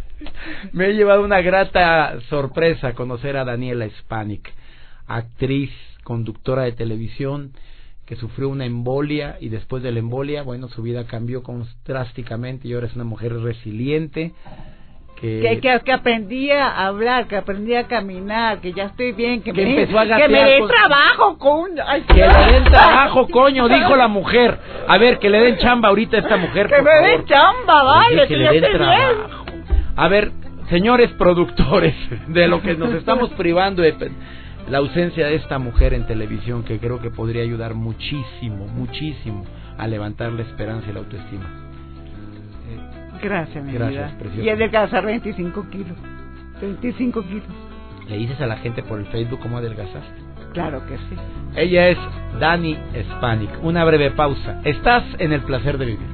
Me 0.72 0.86
ha 0.86 0.88
llevado 0.88 1.22
una 1.24 1.40
grata 1.40 2.20
sorpresa 2.28 2.94
conocer 2.94 3.36
a 3.36 3.44
Daniela 3.44 3.88
Spanik, 4.00 4.52
actriz, 5.06 5.70
conductora 6.04 6.62
de 6.62 6.72
televisión, 6.72 7.52
que 8.06 8.16
sufrió 8.16 8.48
una 8.48 8.64
embolia 8.66 9.36
y 9.40 9.48
después 9.50 9.82
de 9.82 9.92
la 9.92 10.00
embolia, 10.00 10.42
bueno, 10.42 10.68
su 10.68 10.82
vida 10.82 11.04
cambió 11.06 11.42
drásticamente 11.86 12.66
y 12.68 12.72
ahora 12.74 12.86
es 12.88 12.94
una 12.94 13.04
mujer 13.04 13.32
resiliente. 13.40 14.32
Que, 15.20 15.40
Que, 15.40 15.60
que, 15.60 15.80
que 15.84 15.92
aprendí 15.92 16.50
a 16.50 16.86
hablar, 16.86 17.26
que 17.26 17.36
aprendí 17.36 17.74
a 17.74 17.86
caminar, 17.86 18.60
que 18.60 18.72
ya 18.72 18.84
estoy 18.84 19.12
bien, 19.12 19.42
que, 19.42 19.52
Que 19.52 19.62
me, 19.64 19.80
empezó 19.82 19.98
a 19.98 20.04
que 20.16 20.28
me 20.28 20.44
den 20.44 20.60
con- 20.60 20.68
trabajo. 20.70 21.36
Ay, 21.86 22.02
que 22.02 22.14
le 22.14 22.52
den 22.52 22.64
trabajo, 22.70 23.28
coño, 23.28 23.68
dijo 23.68 23.96
la 23.96 24.08
mujer. 24.08 24.58
A 24.88 24.96
ver, 24.98 25.18
que 25.18 25.28
le 25.28 25.40
den 25.40 25.58
chamba 25.58 25.90
ahorita 25.90 26.16
a 26.16 26.20
esta 26.20 26.36
mujer. 26.38 26.68
Que 26.68 26.76
por 26.76 26.84
me 26.84 26.90
favor. 26.90 27.06
den 27.10 27.24
chamba, 27.26 27.82
vale, 27.82 28.26
que 28.28 28.36
le 28.36 28.44
ya 28.44 28.50
bien. 28.52 29.16
A 29.96 30.08
ver, 30.08 30.32
señores 30.70 31.10
productores, 31.12 31.94
de 32.28 32.48
lo 32.48 32.62
que 32.62 32.74
nos 32.76 32.94
estamos 32.94 33.28
privando 33.30 33.82
de 33.82 33.94
la 34.70 34.78
ausencia 34.78 35.26
de 35.26 35.34
esta 35.34 35.58
mujer 35.58 35.92
en 35.94 36.06
televisión 36.06 36.64
que 36.64 36.78
creo 36.78 37.00
que 37.00 37.10
podría 37.10 37.42
ayudar 37.42 37.74
muchísimo, 37.74 38.66
muchísimo 38.68 39.44
a 39.76 39.86
levantar 39.86 40.32
la 40.32 40.42
esperanza 40.42 40.88
y 40.88 40.92
la 40.92 41.00
autoestima. 41.00 41.59
Gracias, 43.22 43.64
mi 43.64 43.72
Gracias, 43.72 44.06
vida. 44.10 44.18
preciosa. 44.18 44.42
Y 44.44 44.48
adelgazar 44.50 45.04
25 45.06 45.68
kilos. 45.70 45.96
25 46.60 47.22
kilos. 47.22 47.44
¿Le 48.08 48.16
dices 48.16 48.40
a 48.40 48.46
la 48.46 48.56
gente 48.56 48.82
por 48.82 48.98
el 48.98 49.06
Facebook 49.06 49.40
cómo 49.40 49.58
adelgazaste? 49.58 50.20
Claro 50.52 50.84
que 50.86 50.96
sí. 50.96 51.16
Ella 51.56 51.88
es 51.88 51.98
Dani 52.40 52.76
Spanik. 53.12 53.50
Una 53.62 53.84
breve 53.84 54.10
pausa. 54.10 54.60
Estás 54.64 55.04
en 55.18 55.32
el 55.32 55.42
placer 55.42 55.78
de 55.78 55.86
vivir. 55.86 56.08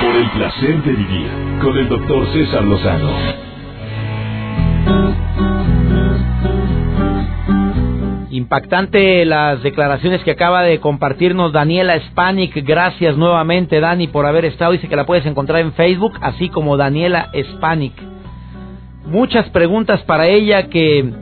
Por 0.00 0.16
el 0.16 0.30
placer 0.30 0.82
de 0.82 0.92
vivir 0.92 1.28
con 1.62 1.76
el 1.76 1.88
doctor 1.88 2.26
César 2.32 2.64
Lozano. 2.64 3.10
Impactante 8.30 9.24
las 9.24 9.60
declaraciones 9.64 10.22
que 10.22 10.30
acaba 10.30 10.62
de 10.62 10.78
compartirnos 10.78 11.52
Daniela 11.52 11.98
Spanik. 12.10 12.64
Gracias 12.64 13.16
nuevamente, 13.16 13.80
Dani, 13.80 14.06
por 14.06 14.24
haber 14.24 14.44
estado. 14.44 14.70
Dice 14.70 14.86
que 14.86 14.94
la 14.94 15.04
puedes 15.04 15.26
encontrar 15.26 15.60
en 15.60 15.72
Facebook, 15.72 16.12
así 16.20 16.48
como 16.48 16.76
Daniela 16.76 17.30
Spanik. 17.54 17.94
Muchas 19.06 19.48
preguntas 19.50 20.00
para 20.02 20.28
ella 20.28 20.68
que 20.68 21.12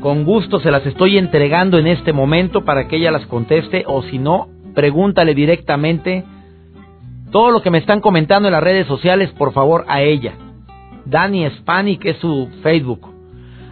con 0.00 0.24
gusto 0.24 0.58
se 0.60 0.70
las 0.70 0.86
estoy 0.86 1.18
entregando 1.18 1.78
en 1.78 1.86
este 1.86 2.14
momento 2.14 2.64
para 2.64 2.88
que 2.88 2.96
ella 2.96 3.10
las 3.10 3.26
conteste 3.26 3.84
o 3.86 4.02
si 4.02 4.18
no, 4.18 4.48
pregúntale 4.74 5.34
directamente 5.34 6.24
todo 7.30 7.50
lo 7.50 7.60
que 7.60 7.70
me 7.70 7.78
están 7.78 8.00
comentando 8.00 8.48
en 8.48 8.52
las 8.52 8.62
redes 8.62 8.86
sociales, 8.86 9.30
por 9.32 9.52
favor, 9.52 9.84
a 9.88 10.00
ella. 10.00 10.32
Dani 11.04 11.50
Spanik 11.50 12.06
es 12.06 12.16
su 12.16 12.48
Facebook. 12.62 13.15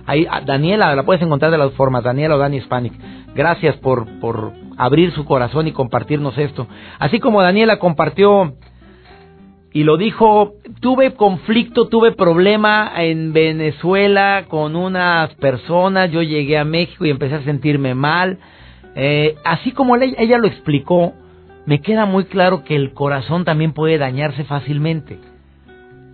Ahí, 0.06 0.26
Daniela, 0.44 0.94
la 0.94 1.02
puedes 1.04 1.22
encontrar 1.22 1.50
de 1.50 1.58
las 1.58 1.72
formas, 1.72 2.04
Daniela 2.04 2.36
o 2.36 2.38
Dani 2.38 2.60
Spanik. 2.60 2.92
Gracias 3.34 3.76
por, 3.76 4.06
por 4.20 4.52
abrir 4.76 5.12
su 5.12 5.24
corazón 5.24 5.66
y 5.66 5.72
compartirnos 5.72 6.36
esto. 6.38 6.66
Así 6.98 7.20
como 7.20 7.42
Daniela 7.42 7.78
compartió 7.78 8.54
y 9.72 9.82
lo 9.82 9.96
dijo, 9.96 10.54
tuve 10.80 11.14
conflicto, 11.14 11.88
tuve 11.88 12.12
problema 12.12 12.92
en 12.96 13.32
Venezuela 13.32 14.44
con 14.48 14.76
unas 14.76 15.34
personas, 15.34 16.12
yo 16.12 16.22
llegué 16.22 16.58
a 16.58 16.64
México 16.64 17.04
y 17.04 17.10
empecé 17.10 17.34
a 17.34 17.42
sentirme 17.42 17.94
mal. 17.94 18.38
Eh, 18.94 19.34
así 19.44 19.72
como 19.72 19.96
ella 19.96 20.38
lo 20.38 20.46
explicó, 20.46 21.14
me 21.66 21.80
queda 21.80 22.06
muy 22.06 22.26
claro 22.26 22.62
que 22.62 22.76
el 22.76 22.92
corazón 22.92 23.44
también 23.44 23.72
puede 23.72 23.98
dañarse 23.98 24.44
fácilmente. 24.44 25.18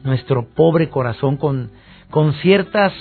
Nuestro 0.04 0.46
pobre 0.46 0.88
corazón 0.88 1.36
con, 1.36 1.70
con 2.08 2.32
ciertas 2.34 2.94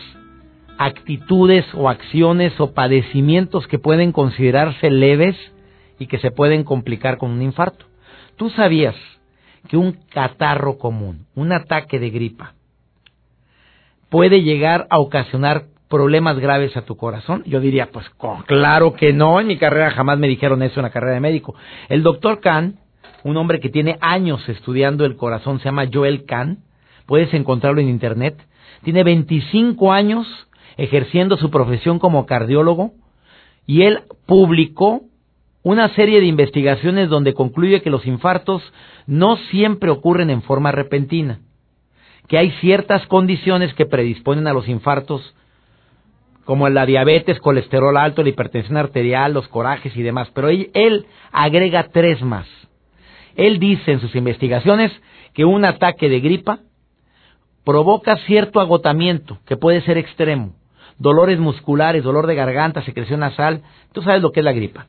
actitudes 0.79 1.65
o 1.73 1.89
acciones 1.89 2.57
o 2.57 2.73
padecimientos 2.73 3.67
que 3.67 3.79
pueden 3.79 4.13
considerarse 4.13 4.89
leves 4.89 5.35
y 5.99 6.07
que 6.07 6.19
se 6.19 6.31
pueden 6.31 6.63
complicar 6.63 7.17
con 7.17 7.31
un 7.31 7.41
infarto. 7.41 7.85
¿Tú 8.37 8.49
sabías 8.49 8.95
que 9.67 9.75
un 9.75 9.91
catarro 10.09 10.77
común, 10.77 11.25
un 11.35 11.51
ataque 11.51 11.99
de 11.99 12.09
gripa, 12.09 12.53
puede 14.07 14.41
llegar 14.41 14.87
a 14.89 14.99
ocasionar 14.99 15.65
problemas 15.89 16.39
graves 16.39 16.77
a 16.77 16.83
tu 16.83 16.95
corazón? 16.95 17.43
Yo 17.45 17.59
diría, 17.59 17.89
pues 17.91 18.09
claro 18.45 18.93
que 18.93 19.11
no, 19.11 19.41
en 19.41 19.47
mi 19.47 19.57
carrera 19.57 19.91
jamás 19.91 20.17
me 20.17 20.29
dijeron 20.29 20.63
eso 20.63 20.79
en 20.79 20.83
la 20.83 20.91
carrera 20.91 21.15
de 21.15 21.19
médico. 21.19 21.55
El 21.89 22.03
doctor 22.03 22.39
Kahn, 22.39 22.79
un 23.25 23.35
hombre 23.35 23.59
que 23.59 23.67
tiene 23.67 23.97
años 23.99 24.47
estudiando 24.47 25.03
el 25.03 25.17
corazón, 25.17 25.59
se 25.59 25.65
llama 25.65 25.89
Joel 25.91 26.23
Kahn, 26.23 26.59
puedes 27.05 27.33
encontrarlo 27.33 27.81
en 27.81 27.89
internet, 27.89 28.41
tiene 28.81 29.03
25 29.03 29.91
años 29.91 30.25
ejerciendo 30.79 31.35
su 31.37 31.51
profesión 31.51 31.99
como 31.99 32.25
cardiólogo 32.25 32.93
y 33.67 33.83
él 33.83 33.99
publicó 34.25 35.01
una 35.61 35.89
serie 35.89 36.21
de 36.21 36.25
investigaciones 36.25 37.09
donde 37.09 37.33
concluye 37.33 37.81
que 37.81 37.89
los 37.89 38.07
infartos 38.07 38.63
no 39.05 39.35
siempre 39.51 39.91
ocurren 39.91 40.29
en 40.29 40.41
forma 40.41 40.71
repentina, 40.71 41.41
que 42.27 42.37
hay 42.37 42.51
ciertas 42.61 43.05
condiciones 43.07 43.73
que 43.73 43.85
predisponen 43.85 44.47
a 44.47 44.53
los 44.53 44.69
infartos, 44.69 45.35
como 46.45 46.67
la 46.69 46.85
diabetes, 46.85 47.39
colesterol 47.39 47.97
alto, 47.97 48.23
la 48.23 48.29
hipertensión 48.29 48.77
arterial, 48.77 49.33
los 49.33 49.49
corajes 49.49 49.95
y 49.97 50.01
demás, 50.01 50.31
pero 50.33 50.47
él, 50.47 50.71
él 50.73 51.05
agrega 51.33 51.89
tres 51.89 52.21
más. 52.21 52.47
Él 53.35 53.59
dice 53.59 53.91
en 53.91 53.99
sus 53.99 54.15
investigaciones 54.15 54.91
que 55.33 55.43
un 55.43 55.65
ataque 55.65 56.07
de 56.07 56.21
gripa 56.21 56.59
provoca 57.65 58.15
cierto 58.25 58.61
agotamiento, 58.61 59.39
que 59.45 59.57
puede 59.57 59.81
ser 59.81 59.97
extremo, 59.97 60.55
dolores 60.99 61.39
musculares, 61.39 62.03
dolor 62.03 62.27
de 62.27 62.35
garganta, 62.35 62.83
secreción 62.83 63.21
nasal, 63.21 63.63
tú 63.93 64.01
sabes 64.01 64.21
lo 64.21 64.31
que 64.31 64.41
es 64.41 64.43
la 64.43 64.51
gripa. 64.51 64.87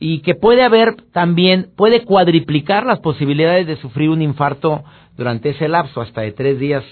Y 0.00 0.20
que 0.20 0.34
puede 0.34 0.62
haber 0.62 0.96
también, 1.12 1.70
puede 1.76 2.04
cuadriplicar 2.04 2.86
las 2.86 3.00
posibilidades 3.00 3.66
de 3.66 3.76
sufrir 3.76 4.10
un 4.10 4.22
infarto 4.22 4.84
durante 5.16 5.50
ese 5.50 5.68
lapso, 5.68 6.00
hasta 6.00 6.22
de 6.22 6.32
tres 6.32 6.58
días 6.58 6.84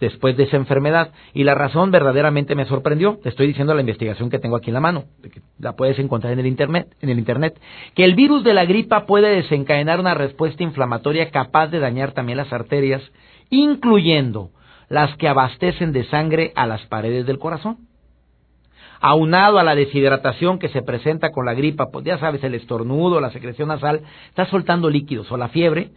después 0.00 0.36
de 0.36 0.44
esa 0.44 0.56
enfermedad. 0.56 1.12
Y 1.34 1.44
la 1.44 1.54
razón 1.54 1.90
verdaderamente 1.90 2.54
me 2.54 2.66
sorprendió, 2.66 3.18
te 3.22 3.28
estoy 3.28 3.46
diciendo 3.46 3.74
la 3.74 3.80
investigación 3.80 4.30
que 4.30 4.38
tengo 4.38 4.56
aquí 4.56 4.70
en 4.70 4.74
la 4.74 4.80
mano, 4.80 5.04
que 5.22 5.40
la 5.58 5.74
puedes 5.74 5.98
encontrar 5.98 6.32
en 6.32 6.40
el 6.40 6.46
internet, 6.46 6.88
en 7.00 7.10
el 7.10 7.18
internet, 7.18 7.60
que 7.94 8.04
el 8.04 8.14
virus 8.14 8.42
de 8.44 8.54
la 8.54 8.64
gripa 8.64 9.06
puede 9.06 9.28
desencadenar 9.28 10.00
una 10.00 10.14
respuesta 10.14 10.62
inflamatoria 10.62 11.30
capaz 11.30 11.68
de 11.68 11.78
dañar 11.78 12.12
también 12.12 12.38
las 12.38 12.52
arterias, 12.52 13.02
incluyendo 13.50 14.50
las 14.88 15.16
que 15.16 15.28
abastecen 15.28 15.92
de 15.92 16.04
sangre 16.04 16.52
a 16.54 16.66
las 16.66 16.84
paredes 16.86 17.26
del 17.26 17.38
corazón 17.38 17.78
aunado 19.00 19.58
a 19.58 19.64
la 19.64 19.74
deshidratación 19.74 20.58
que 20.58 20.68
se 20.68 20.82
presenta 20.82 21.30
con 21.30 21.46
la 21.46 21.54
gripa, 21.54 21.90
pues 21.90 22.04
ya 22.04 22.18
sabes, 22.18 22.42
el 22.44 22.54
estornudo, 22.54 23.20
la 23.20 23.30
secreción 23.30 23.68
nasal, 23.68 24.02
está 24.28 24.46
soltando 24.46 24.90
líquidos, 24.90 25.30
o 25.30 25.36
la 25.36 25.48
fiebre, 25.48 25.90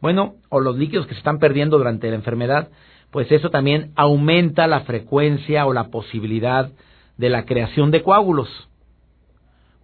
bueno, 0.00 0.34
o 0.48 0.60
los 0.60 0.76
líquidos 0.76 1.06
que 1.06 1.14
se 1.14 1.18
están 1.18 1.38
perdiendo 1.38 1.78
durante 1.78 2.08
la 2.08 2.16
enfermedad, 2.16 2.68
pues 3.10 3.30
eso 3.30 3.50
también 3.50 3.92
aumenta 3.94 4.66
la 4.66 4.80
frecuencia 4.80 5.66
o 5.66 5.72
la 5.72 5.88
posibilidad 5.88 6.70
de 7.16 7.28
la 7.28 7.44
creación 7.44 7.90
de 7.90 8.02
coágulos. 8.02 8.48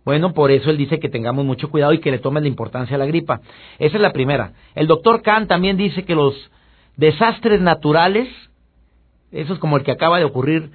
Bueno, 0.05 0.33
por 0.33 0.51
eso 0.51 0.71
él 0.71 0.79
dice 0.79 0.99
que 0.99 1.11
tengamos 1.11 1.45
mucho 1.45 1.71
cuidado 1.71 1.93
y 1.93 2.01
que 2.01 2.11
le 2.11 2.19
tomen 2.19 2.43
la 2.43 2.49
importancia 2.49 2.97
a 2.97 2.99
la 2.99 3.05
gripa. 3.05 3.43
Esa 3.79 3.97
es 3.97 4.03
la 4.03 4.15
primera. 4.15 4.53
El 4.75 4.87
doctor 4.87 5.21
Kahn 5.21 5.47
también 5.47 5.77
dice 5.77 6.05
que 6.05 6.15
los 6.15 6.51
desastres 6.99 7.61
naturales, 7.61 8.29
eso 9.33 9.55
es 9.55 9.59
como 9.59 9.79
el 9.79 9.85
que 9.85 9.93
acaba 9.93 10.19
de 10.19 10.25
ocurrir 10.25 10.71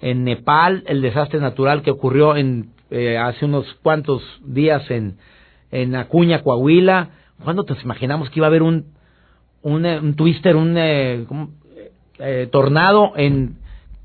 en 0.00 0.24
Nepal, 0.24 0.82
el 0.86 1.00
desastre 1.00 1.40
natural 1.40 1.82
que 1.82 1.90
ocurrió 1.90 2.36
en, 2.36 2.72
eh, 2.90 3.16
hace 3.16 3.44
unos 3.44 3.66
cuantos 3.82 4.22
días 4.44 4.90
en, 4.90 5.16
en 5.70 5.94
Acuña, 5.94 6.42
Coahuila. 6.42 7.10
¿Cuándo 7.42 7.64
nos 7.66 7.82
imaginamos 7.82 8.28
que 8.28 8.40
iba 8.40 8.46
a 8.46 8.48
haber 8.48 8.62
un, 8.62 8.86
un, 9.62 9.86
eh, 9.86 10.00
twister, 10.16 10.56
un 10.56 10.74
eh, 10.76 12.48
tornado 12.50 13.12
en... 13.16 13.56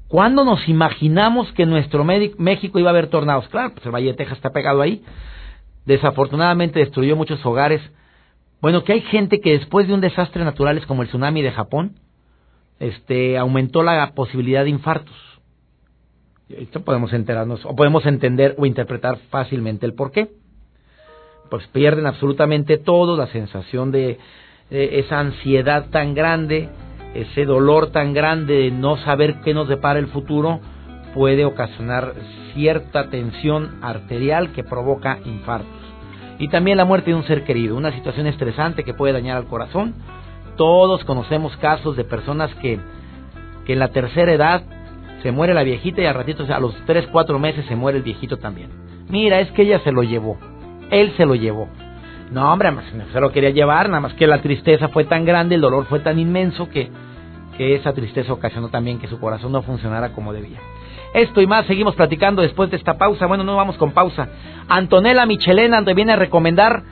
¿Cuándo 0.07 0.45
nos 0.45 0.69
imaginamos 0.69 1.51
que 1.53 1.63
en 1.63 1.71
nuestro 1.71 2.03
México 2.03 2.77
iba 2.77 2.89
a 2.89 2.93
haber 2.93 3.07
tornados? 3.07 3.47
Claro, 3.47 3.73
pues 3.73 3.83
el 3.83 3.91
Valle 3.91 4.11
de 4.11 4.13
Texas 4.13 4.37
está 4.37 4.51
pegado 4.51 4.79
ahí. 4.83 5.03
Desafortunadamente 5.85 6.77
destruyó 6.77 7.15
muchos 7.15 7.43
hogares. 7.43 7.81
Bueno, 8.63 8.83
que 8.83 8.93
hay 8.93 9.01
gente 9.01 9.41
que 9.41 9.59
después 9.59 9.87
de 9.87 9.93
un 9.93 10.01
desastre 10.01 10.43
natural 10.43 10.83
como 10.87 11.03
el 11.03 11.09
tsunami 11.09 11.43
de 11.43 11.51
Japón, 11.51 11.99
este, 12.79 13.37
aumentó 13.37 13.83
la 13.83 14.13
posibilidad 14.15 14.63
de 14.63 14.71
infartos 14.71 15.15
esto 16.57 16.81
podemos 16.81 17.13
enterarnos 17.13 17.65
o 17.65 17.75
podemos 17.75 18.05
entender 18.05 18.55
o 18.57 18.65
interpretar 18.65 19.17
fácilmente 19.29 19.85
el 19.85 19.93
por 19.93 20.11
qué. 20.11 20.29
Pues 21.49 21.67
pierden 21.67 22.05
absolutamente 22.05 22.77
todo, 22.77 23.17
la 23.17 23.27
sensación 23.27 23.91
de, 23.91 24.17
esa 24.69 25.19
ansiedad 25.19 25.89
tan 25.89 26.13
grande, 26.13 26.69
ese 27.13 27.45
dolor 27.45 27.91
tan 27.91 28.13
grande 28.13 28.53
de 28.53 28.71
no 28.71 28.97
saber 28.97 29.41
qué 29.43 29.53
nos 29.53 29.67
depara 29.67 29.99
el 29.99 30.07
futuro, 30.07 30.61
puede 31.13 31.45
ocasionar 31.45 32.13
cierta 32.53 33.09
tensión 33.09 33.77
arterial 33.81 34.51
que 34.53 34.63
provoca 34.63 35.19
infartos. 35.25 35.82
Y 36.39 36.47
también 36.49 36.77
la 36.77 36.85
muerte 36.85 37.11
de 37.11 37.15
un 37.15 37.25
ser 37.25 37.43
querido, 37.43 37.75
una 37.75 37.91
situación 37.91 38.27
estresante 38.27 38.83
que 38.83 38.93
puede 38.93 39.13
dañar 39.13 39.37
al 39.37 39.45
corazón. 39.45 39.93
Todos 40.57 41.03
conocemos 41.05 41.55
casos 41.57 41.95
de 41.95 42.03
personas 42.03 42.53
que, 42.55 42.79
que 43.65 43.73
en 43.73 43.79
la 43.79 43.89
tercera 43.89 44.31
edad 44.33 44.63
se 45.23 45.31
muere 45.31 45.53
la 45.53 45.63
viejita 45.63 46.01
y 46.01 46.05
a 46.05 46.13
ratito, 46.13 46.45
a 46.53 46.59
los 46.59 46.75
3, 46.85 47.07
4 47.11 47.39
meses 47.39 47.65
se 47.65 47.75
muere 47.75 47.97
el 47.97 48.03
viejito 48.03 48.37
también. 48.37 48.69
Mira, 49.09 49.39
es 49.39 49.51
que 49.51 49.63
ella 49.63 49.79
se 49.79 49.91
lo 49.91 50.03
llevó, 50.03 50.37
él 50.91 51.13
se 51.17 51.25
lo 51.25 51.35
llevó. 51.35 51.69
No, 52.31 52.51
hombre, 52.51 52.71
se 53.11 53.19
lo 53.19 53.31
quería 53.31 53.51
llevar, 53.51 53.89
nada 53.89 54.01
más 54.01 54.13
que 54.15 54.27
la 54.27 54.41
tristeza 54.41 54.89
fue 54.89 55.05
tan 55.05 55.23
grande, 55.23 55.55
el 55.55 55.61
dolor 55.61 55.85
fue 55.85 55.99
tan 55.99 56.19
inmenso 56.19 56.67
que, 56.67 56.89
que 57.57 57.75
esa 57.75 57.93
tristeza 57.93 58.33
ocasionó 58.33 58.69
también 58.69 58.99
que 58.99 59.07
su 59.07 59.19
corazón 59.19 59.51
no 59.51 59.61
funcionara 59.61 60.13
como 60.13 60.33
debía. 60.33 60.59
Esto 61.13 61.41
y 61.41 61.47
más 61.47 61.65
seguimos 61.67 61.95
platicando 61.95 62.41
después 62.41 62.71
de 62.71 62.77
esta 62.77 62.97
pausa. 62.97 63.27
Bueno, 63.27 63.43
no 63.43 63.55
vamos 63.55 63.77
con 63.77 63.91
pausa. 63.91 64.29
Antonella 64.67 65.25
Michelena 65.25 65.83
te 65.85 65.93
viene 65.93 66.13
a 66.13 66.15
recomendar 66.15 66.83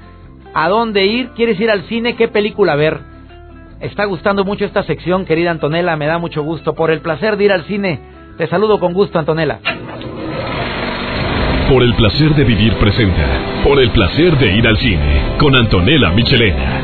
a 0.54 0.70
dónde 0.70 1.06
ir. 1.06 1.30
¿Quieres 1.36 1.60
ir 1.60 1.72
al 1.72 1.84
cine? 1.84 2.16
¿Qué 2.16 2.28
película 2.28 2.76
ver? 2.76 3.00
Está 3.80 4.06
gustando 4.06 4.46
mucho 4.46 4.64
esta 4.64 4.84
sección, 4.84 5.26
querida 5.26 5.50
Antonella. 5.50 5.96
Me 5.96 6.06
da 6.06 6.20
mucho 6.20 6.44
gusto 6.44 6.76
por 6.76 6.92
el 6.92 7.02
placer 7.02 7.36
de 7.36 7.46
ir 7.46 7.52
al 7.52 7.64
cine. 7.66 8.00
Te 8.38 8.46
saludo 8.48 8.80
con 8.80 8.94
gusto, 8.94 9.18
Antonella. 9.18 9.60
Por 11.68 11.82
el 11.82 11.94
placer 11.96 12.36
de 12.36 12.44
vivir 12.44 12.76
presenta. 12.76 13.64
Por 13.64 13.80
el 13.80 13.90
placer 13.90 14.38
de 14.38 14.56
ir 14.56 14.68
al 14.68 14.78
cine. 14.78 15.36
Con 15.40 15.56
Antonella 15.56 16.12
Michelena. 16.12 16.82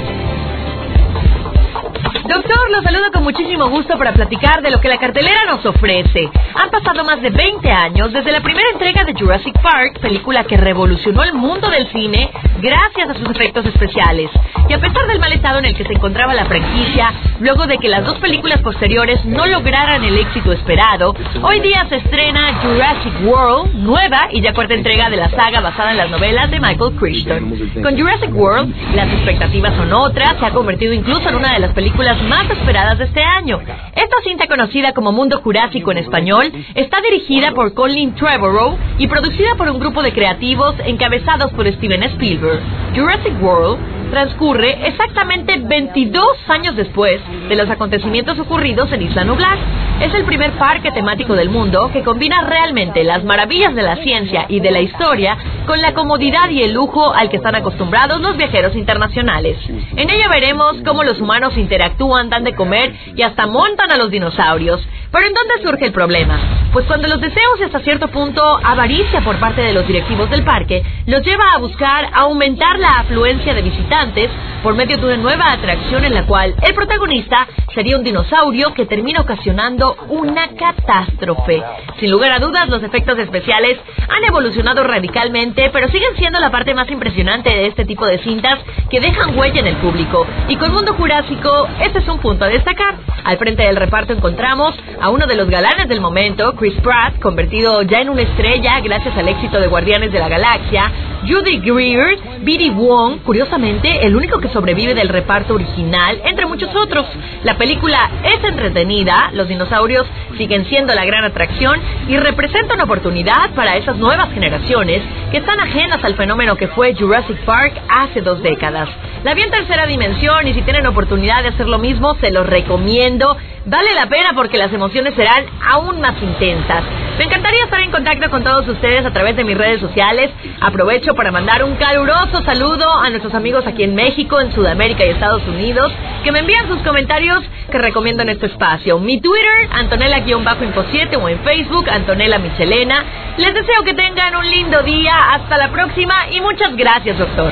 Doctor, 2.27 2.69
lo 2.71 2.81
saludo 2.81 3.09
con 3.13 3.23
muchísimo 3.23 3.69
gusto 3.69 3.97
para 3.97 4.11
platicar 4.11 4.61
de 4.61 4.69
lo 4.69 4.81
que 4.81 4.89
la 4.89 4.97
cartelera 4.97 5.45
nos 5.45 5.65
ofrece. 5.65 6.29
Han 6.55 6.69
pasado 6.69 7.05
más 7.05 7.21
de 7.21 7.29
20 7.29 7.71
años 7.71 8.11
desde 8.11 8.33
la 8.33 8.41
primera 8.41 8.67
entrega 8.73 9.05
de 9.05 9.13
Jurassic 9.13 9.57
Park, 9.61 9.99
película 10.01 10.43
que 10.43 10.57
revolucionó 10.57 11.23
el 11.23 11.33
mundo 11.33 11.69
del 11.69 11.87
cine 11.89 12.29
gracias 12.61 13.11
a 13.11 13.13
sus 13.13 13.29
efectos 13.29 13.65
especiales. 13.65 14.29
Y 14.67 14.73
a 14.73 14.79
pesar 14.79 15.07
del 15.07 15.19
mal 15.19 15.31
estado 15.31 15.59
en 15.59 15.65
el 15.65 15.75
que 15.75 15.85
se 15.85 15.93
encontraba 15.93 16.33
la 16.33 16.43
franquicia, 16.45 17.13
luego 17.39 17.65
de 17.65 17.77
que 17.77 17.87
las 17.87 18.03
dos 18.03 18.19
películas 18.19 18.61
posteriores 18.61 19.23
no 19.23 19.45
lograran 19.45 20.03
el 20.03 20.17
éxito 20.17 20.51
esperado, 20.51 21.15
hoy 21.41 21.61
día 21.61 21.85
se 21.87 21.95
estrena 21.95 22.59
Jurassic 22.61 23.13
World, 23.23 23.73
nueva 23.75 24.27
y 24.31 24.41
ya 24.41 24.53
cuarta 24.53 24.73
entrega 24.73 25.09
de 25.09 25.15
la 25.15 25.29
saga 25.29 25.61
basada 25.61 25.91
en 25.91 25.97
las 25.97 26.09
novelas 26.09 26.51
de 26.51 26.59
Michael 26.59 26.95
Crichton. 26.99 27.71
Con 27.81 27.97
Jurassic 27.97 28.35
World, 28.35 28.75
las 28.95 29.07
expectativas 29.13 29.73
son 29.75 29.93
otras, 29.93 30.37
se 30.37 30.45
ha 30.45 30.51
convertido 30.51 30.93
incluso 30.93 31.29
en 31.29 31.35
una 31.35 31.53
de 31.53 31.59
las 31.59 31.71
películas 31.71 32.16
más 32.23 32.49
esperadas 32.49 32.97
de 32.97 33.05
este 33.05 33.23
año. 33.23 33.59
Esta 33.95 34.15
cinta 34.23 34.47
conocida 34.47 34.93
como 34.93 35.11
Mundo 35.11 35.39
Jurásico 35.41 35.91
en 35.91 35.99
español 35.99 36.51
está 36.75 37.01
dirigida 37.01 37.51
por 37.51 37.73
Colin 37.73 38.15
Trevorrow 38.15 38.77
y 38.97 39.07
producida 39.07 39.55
por 39.55 39.69
un 39.69 39.79
grupo 39.79 40.01
de 40.01 40.13
creativos 40.13 40.75
encabezados 40.85 41.51
por 41.53 41.71
Steven 41.71 42.03
Spielberg. 42.03 42.61
Jurassic 42.95 43.41
World 43.41 43.96
transcurre 44.09 44.87
exactamente 44.87 45.57
22 45.57 46.25
años 46.47 46.75
después 46.75 47.19
de 47.49 47.55
los 47.55 47.69
acontecimientos 47.69 48.39
ocurridos 48.39 48.91
en 48.91 49.01
Isla 49.03 49.23
Nublar. 49.23 49.57
Es 50.01 50.13
el 50.13 50.25
primer 50.25 50.51
parque 50.53 50.91
temático 50.91 51.33
del 51.35 51.49
mundo 51.49 51.89
que 51.91 52.03
combina 52.03 52.41
realmente 52.41 53.03
las 53.03 53.23
maravillas 53.23 53.73
de 53.73 53.81
la 53.81 53.95
ciencia 53.97 54.45
y 54.47 54.59
de 54.59 54.71
la 54.71 54.81
historia 54.81 55.37
con 55.65 55.81
la 55.81 55.93
comodidad 55.93 56.49
y 56.49 56.63
el 56.63 56.73
lujo 56.73 57.13
al 57.13 57.29
que 57.29 57.37
están 57.37 57.55
acostumbrados 57.55 58.21
los 58.21 58.37
viajeros 58.37 58.75
internacionales. 58.75 59.57
En 59.95 60.09
ella 60.09 60.27
veremos 60.29 60.75
cómo 60.85 61.03
los 61.03 61.19
humanos 61.19 61.57
interactúan, 61.57 62.29
dan 62.29 62.43
de 62.43 62.55
comer 62.55 62.93
y 63.15 63.21
hasta 63.23 63.47
montan 63.47 63.91
a 63.91 63.97
los 63.97 64.11
dinosaurios. 64.11 64.87
Pero 65.11 65.25
¿en 65.25 65.33
dónde 65.33 65.63
surge 65.63 65.85
el 65.85 65.93
problema? 65.93 66.66
Pues 66.77 66.85
cuando 66.85 67.07
los 67.07 67.19
deseos 67.19 67.59
y 67.59 67.63
hasta 67.63 67.79
cierto 67.79 68.07
punto 68.09 68.39
avaricia 68.63 69.21
por 69.21 69.39
parte 69.39 69.61
de 69.61 69.73
los 69.73 69.87
directivos 69.87 70.29
del 70.29 70.43
parque 70.43 70.83
los 71.07 71.23
lleva 71.23 71.53
a 71.55 71.57
buscar 71.57 72.11
aumentar 72.13 72.77
la 72.77 72.99
afluencia 72.99 73.55
de 73.55 73.63
visitantes 73.63 74.29
por 74.61 74.75
medio 74.75 74.97
de 74.97 75.05
una 75.05 75.17
nueva 75.17 75.53
atracción 75.53 76.05
en 76.05 76.13
la 76.13 76.27
cual 76.27 76.53
el 76.61 76.75
protagonista 76.75 77.47
sería 77.73 77.97
un 77.97 78.03
dinosaurio 78.03 78.73
que 78.75 78.85
termina 78.85 79.21
ocasionando 79.21 79.95
una 80.09 80.49
catástrofe. 80.49 81.63
Sin 81.99 82.11
lugar 82.11 82.31
a 82.31 82.39
dudas, 82.39 82.69
los 82.69 82.83
efectos 82.83 83.17
especiales 83.17 83.79
han 84.07 84.23
evolucionado 84.23 84.83
radicalmente, 84.83 85.69
pero 85.71 85.87
siguen 85.87 86.15
siendo 86.17 86.39
la 86.39 86.51
parte 86.51 86.75
más 86.75 86.89
impresionante 86.91 87.49
de 87.49 87.67
este 87.67 87.85
tipo 87.85 88.05
de 88.05 88.19
cintas 88.19 88.59
que 88.89 88.99
dejan 88.99 89.37
huella 89.37 89.61
en 89.61 89.67
el 89.67 89.77
público. 89.77 90.27
Y 90.47 90.55
con 90.57 90.73
Mundo 90.73 90.93
Jurásico, 90.93 91.67
este 91.81 91.99
es 91.99 92.07
un 92.07 92.19
punto 92.19 92.45
a 92.45 92.49
destacar. 92.49 92.95
Al 93.23 93.37
frente 93.37 93.63
del 93.63 93.75
reparto 93.75 94.13
encontramos 94.13 94.73
a 95.01 95.09
uno 95.09 95.27
de 95.27 95.35
los 95.35 95.49
galanes 95.49 95.87
del 95.87 96.01
momento, 96.01 96.53
Chris 96.55 96.66
Pratt, 96.75 97.19
convertido 97.19 97.81
ya 97.83 98.01
en 98.01 98.09
una 98.09 98.21
estrella 98.21 98.79
gracias 98.81 99.17
al 99.17 99.27
éxito 99.27 99.59
de 99.59 99.67
Guardianes 99.67 100.11
de 100.11 100.19
la 100.19 100.29
Galaxia, 100.29 100.91
Judy 101.27 101.59
Greer, 101.59 102.17
Billy 102.41 102.69
Wong, 102.69 103.19
curiosamente 103.23 104.05
el 104.05 104.15
único 104.15 104.39
que 104.39 104.49
sobrevive 104.49 104.95
del 104.95 105.09
reparto 105.09 105.55
original, 105.55 106.21
entre 106.23 106.45
muchos 106.45 106.73
otros. 106.75 107.05
La 107.43 107.57
película 107.57 108.09
es 108.23 108.43
entretenida, 108.43 109.29
los 109.33 109.47
dinosaurios 109.47 110.07
siguen 110.37 110.65
siendo 110.65 110.95
la 110.95 111.05
gran 111.05 111.25
atracción 111.25 111.79
y 112.07 112.17
representa 112.17 112.75
una 112.75 112.85
oportunidad 112.85 113.51
para 113.55 113.75
esas 113.75 113.97
nuevas 113.97 114.31
generaciones 114.33 115.01
que 115.31 115.37
están 115.37 115.59
ajenas 115.59 116.03
al 116.03 116.15
fenómeno 116.15 116.55
que 116.55 116.69
fue 116.69 116.95
Jurassic 116.95 117.37
Park 117.45 117.73
hace 117.89 118.21
dos 118.21 118.41
décadas. 118.41 118.89
La 119.23 119.33
vi 119.33 119.41
en 119.41 119.51
tercera 119.51 119.85
dimensión 119.85 120.47
y 120.47 120.53
si 120.53 120.61
tienen 120.61 120.85
oportunidad 120.85 121.43
de 121.43 121.49
hacer 121.49 121.67
lo 121.67 121.79
mismo, 121.79 122.15
se 122.21 122.31
los 122.31 122.47
recomiendo. 122.47 123.35
Vale 123.65 123.93
la 123.93 124.07
pena 124.07 124.31
porque 124.35 124.57
las 124.57 124.71
emociones 124.71 125.15
serán 125.15 125.45
aún 125.65 125.99
más 125.99 126.15
intensas. 126.21 126.83
Me 127.17 127.23
encantaría 127.23 127.63
estar 127.63 127.81
en 127.81 127.89
contacto 127.89 128.29
con 128.29 128.43
todos 128.43 128.67
ustedes 128.67 129.03
a 129.03 129.11
través 129.11 129.35
de 129.35 129.43
mis 129.43 129.57
redes 129.57 129.81
sociales. 129.81 130.29
Aprovecho 130.61 131.15
para 131.15 131.31
mandar 131.31 131.63
un 131.63 131.75
caluroso 131.75 132.43
saludo 132.43 132.85
a 133.01 133.09
nuestros 133.09 133.33
amigos 133.33 133.65
aquí 133.65 133.81
en 133.83 133.95
México, 133.95 134.39
en 134.39 134.51
Sudamérica 134.51 135.03
y 135.03 135.09
Estados 135.09 135.41
Unidos, 135.47 135.91
que 136.23 136.31
me 136.31 136.39
envían 136.39 136.67
sus 136.67 136.79
comentarios 136.83 137.43
que 137.71 137.79
recomiendo 137.79 138.21
en 138.21 138.29
este 138.29 138.45
espacio. 138.45 138.99
Mi 138.99 139.19
Twitter, 139.19 139.67
Antonella-Info7 139.71 141.19
o 141.19 141.27
en 141.27 141.39
Facebook, 141.39 141.89
Antonella 141.89 142.37
Michelena. 142.37 143.03
Les 143.37 143.51
deseo 143.51 143.83
que 143.83 143.95
tengan 143.95 144.35
un 144.35 144.45
lindo 144.45 144.83
día. 144.83 145.33
Hasta 145.33 145.57
la 145.57 145.69
próxima 145.71 146.13
y 146.31 146.39
muchas 146.39 146.75
gracias, 146.75 147.17
doctor. 147.17 147.51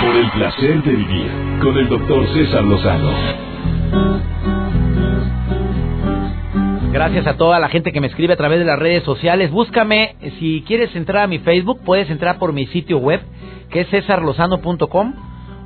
Por 0.00 0.16
el 0.16 0.30
placer 0.30 0.82
de 0.84 0.92
vivir 0.92 1.30
con 1.62 1.76
el 1.76 1.86
doctor 1.86 2.26
César 2.32 2.64
Lozano. 2.64 3.50
Gracias 6.92 7.26
a 7.26 7.36
toda 7.36 7.58
la 7.60 7.68
gente 7.68 7.92
que 7.92 8.00
me 8.00 8.08
escribe 8.08 8.34
a 8.34 8.36
través 8.36 8.58
de 8.58 8.64
las 8.64 8.78
redes 8.78 9.04
sociales. 9.04 9.50
Búscame, 9.50 10.16
si 10.38 10.62
quieres 10.66 10.94
entrar 10.96 11.22
a 11.22 11.26
mi 11.28 11.38
Facebook, 11.38 11.80
puedes 11.84 12.10
entrar 12.10 12.38
por 12.38 12.52
mi 12.52 12.66
sitio 12.66 12.98
web, 12.98 13.20
que 13.70 13.80
es 13.80 13.88
cesarlozano.com, 13.90 15.14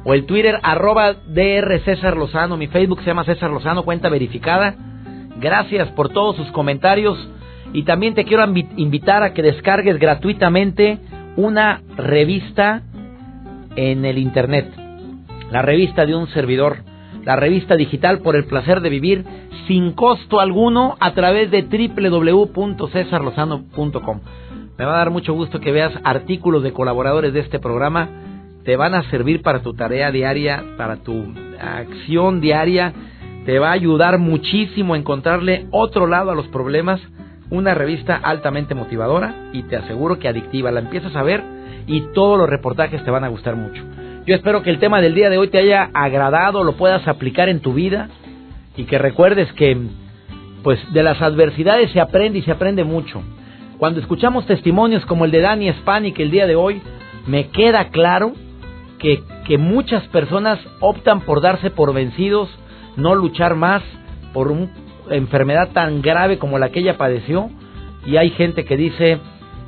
o 0.05 0.15
el 0.15 0.27
Twitter, 0.27 0.61
arroba 0.63 1.15
DR 1.15 1.81
César 1.81 2.17
Lozano. 2.17 2.57
Mi 2.57 2.67
Facebook 2.67 3.01
se 3.01 3.07
llama 3.07 3.25
César 3.25 3.51
Lozano, 3.51 3.83
cuenta 3.85 4.11
verificada. 4.11 4.75
Gracias 5.41 5.89
por 5.93 6.11
todos 6.11 6.37
sus 6.37 6.53
comentarios. 6.53 7.19
Y 7.73 7.85
también 7.85 8.15
te 8.15 8.25
quiero 8.25 8.45
invitar 8.77 9.23
a 9.23 9.33
que 9.33 9.43
descargues 9.43 9.99
gratuitamente 9.99 10.99
una 11.37 11.81
revista 11.97 12.83
en 13.77 14.05
el 14.05 14.19
Internet. 14.19 14.73
La 15.51 15.63
revista 15.63 16.07
de 16.07 16.15
un 16.15 16.29
servidor. 16.29 16.85
La 17.25 17.37
revista 17.37 17.77
digital 17.77 18.21
por 18.21 18.37
el 18.37 18.45
placer 18.45 18.81
de 18.81 18.91
vivir 18.91 19.25
sin 19.67 19.93
costo 19.93 20.41
alguno 20.41 20.97
a 21.01 21.15
través 21.15 21.51
de 21.51 21.63
www.cesarlozano.com. 21.63 24.21
Me 24.77 24.85
va 24.85 24.95
a 24.95 24.99
dar 24.99 25.11
mucho 25.11 25.33
gusto 25.35 25.61
que 25.61 25.73
veas 25.73 25.93
artículos 26.03 26.63
de 26.63 26.73
colaboradores 26.73 27.33
de 27.33 27.41
este 27.41 27.61
programa. 27.61 28.09
Te 28.65 28.77
van 28.77 28.95
a 28.95 29.09
servir 29.11 29.43
para 29.43 29.63
tu 29.63 29.75
tarea 29.75 30.11
diaria, 30.11 30.65
para 30.77 30.97
tu 30.97 31.25
acción 31.61 32.41
diaria. 32.41 32.93
Te 33.47 33.59
va 33.59 33.69
a 33.69 33.73
ayudar 33.73 34.19
muchísimo 34.19 34.95
a 34.95 34.99
encontrarle 34.99 35.67
otro 35.71 36.07
lado 36.07 36.31
a 36.31 36.35
los 36.35 36.49
problemas. 36.49 37.01
Una 37.51 37.75
revista 37.75 38.17
altamente 38.17 38.75
motivadora 38.75 39.51
y 39.53 39.65
te 39.65 39.77
aseguro 39.77 40.19
que 40.19 40.29
adictiva. 40.29 40.73
La 40.73 40.81
empiezas 40.81 41.15
a 41.15 41.23
ver 41.23 41.43
y 41.87 42.01
todos 42.13 42.39
los 42.39 42.49
reportajes 42.49 43.05
te 43.05 43.11
van 43.11 43.25
a 43.25 43.29
gustar 43.29 43.55
mucho. 43.55 43.83
Yo 44.27 44.35
espero 44.35 44.63
que 44.63 44.71
el 44.71 44.79
tema 44.79 45.03
del 45.03 45.15
día 45.15 45.29
de 45.29 45.37
hoy 45.37 45.49
te 45.49 45.59
haya 45.59 45.91
agradado, 45.93 46.65
lo 46.65 46.73
puedas 46.77 47.07
aplicar 47.07 47.51
en 47.51 47.61
tu 47.61 47.75
vida 47.75 48.09
y 48.75 48.85
que 48.85 48.97
recuerdes 48.97 49.53
que 49.53 49.77
pues 50.63 50.81
de 50.95 51.03
las 51.03 51.21
adversidades 51.21 51.91
se 51.91 52.01
aprende 52.01 52.39
y 52.39 52.43
se 52.43 52.51
aprende 52.51 52.85
mucho. 52.85 53.23
Cuando 53.77 54.01
escuchamos 54.01 54.47
testimonios 54.47 55.05
como 55.05 55.27
el 55.27 55.31
de 55.31 55.43
Dani 55.43 55.71
Spanik 55.75 56.19
el 56.21 56.31
día 56.31 56.47
de 56.47 56.57
hoy, 56.57 56.81
me 57.27 57.49
queda 57.49 57.91
claro 57.91 58.33
que, 58.99 59.23
que 59.47 59.59
muchas 59.59 60.03
personas 60.09 60.59
optan 60.81 61.21
por 61.21 61.43
darse 61.43 61.71
por 61.71 61.93
vencidos, 61.93 62.49
no 62.97 63.15
luchar 63.15 63.57
más 63.57 63.83
por 64.33 64.51
una 64.51 64.71
enfermedad 65.11 65.69
tan 65.75 66.01
grave 66.01 66.39
como 66.39 66.59
la 66.59 66.71
que 66.71 66.81
ella 66.81 66.97
padeció, 66.97 67.51
y 68.07 68.17
hay 68.17 68.31
gente 68.31 68.65
que 68.65 68.79
dice, 68.79 69.19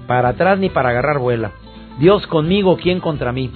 para 0.06 0.30
atrás 0.30 0.58
ni 0.58 0.70
para 0.70 0.88
agarrar 0.88 1.18
vuela. 1.18 1.52
Dios 1.98 2.26
conmigo, 2.26 2.78
¿quién 2.78 3.00
contra 3.00 3.32
mí? 3.32 3.50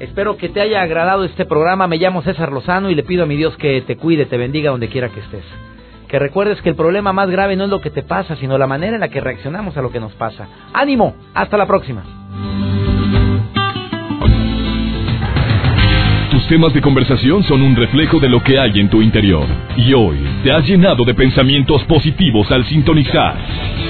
Espero 0.00 0.38
que 0.38 0.48
te 0.48 0.62
haya 0.62 0.80
agradado 0.80 1.24
este 1.24 1.44
programa. 1.44 1.86
Me 1.86 1.98
llamo 1.98 2.22
César 2.22 2.50
Lozano 2.50 2.88
y 2.88 2.94
le 2.94 3.02
pido 3.02 3.24
a 3.24 3.26
mi 3.26 3.36
Dios 3.36 3.54
que 3.58 3.82
te 3.82 3.96
cuide, 3.96 4.24
te 4.24 4.38
bendiga 4.38 4.70
donde 4.70 4.88
quiera 4.88 5.10
que 5.10 5.20
estés. 5.20 5.44
Que 6.08 6.18
recuerdes 6.18 6.60
que 6.62 6.70
el 6.70 6.74
problema 6.74 7.12
más 7.12 7.28
grave 7.28 7.54
no 7.54 7.64
es 7.64 7.70
lo 7.70 7.82
que 7.82 7.90
te 7.90 8.02
pasa, 8.02 8.34
sino 8.36 8.56
la 8.56 8.66
manera 8.66 8.94
en 8.94 9.00
la 9.00 9.10
que 9.10 9.20
reaccionamos 9.20 9.76
a 9.76 9.82
lo 9.82 9.92
que 9.92 10.00
nos 10.00 10.12
pasa. 10.14 10.48
Ánimo, 10.72 11.14
hasta 11.34 11.58
la 11.58 11.66
próxima. 11.66 12.02
Tus 16.30 16.48
temas 16.48 16.72
de 16.72 16.80
conversación 16.80 17.44
son 17.44 17.60
un 17.60 17.76
reflejo 17.76 18.18
de 18.20 18.30
lo 18.30 18.42
que 18.42 18.58
hay 18.58 18.80
en 18.80 18.88
tu 18.88 19.02
interior. 19.02 19.46
Y 19.76 19.92
hoy 19.92 20.16
te 20.42 20.50
has 20.50 20.66
llenado 20.66 21.04
de 21.04 21.12
pensamientos 21.12 21.84
positivos 21.84 22.50
al 22.50 22.64
sintonizar 22.64 23.89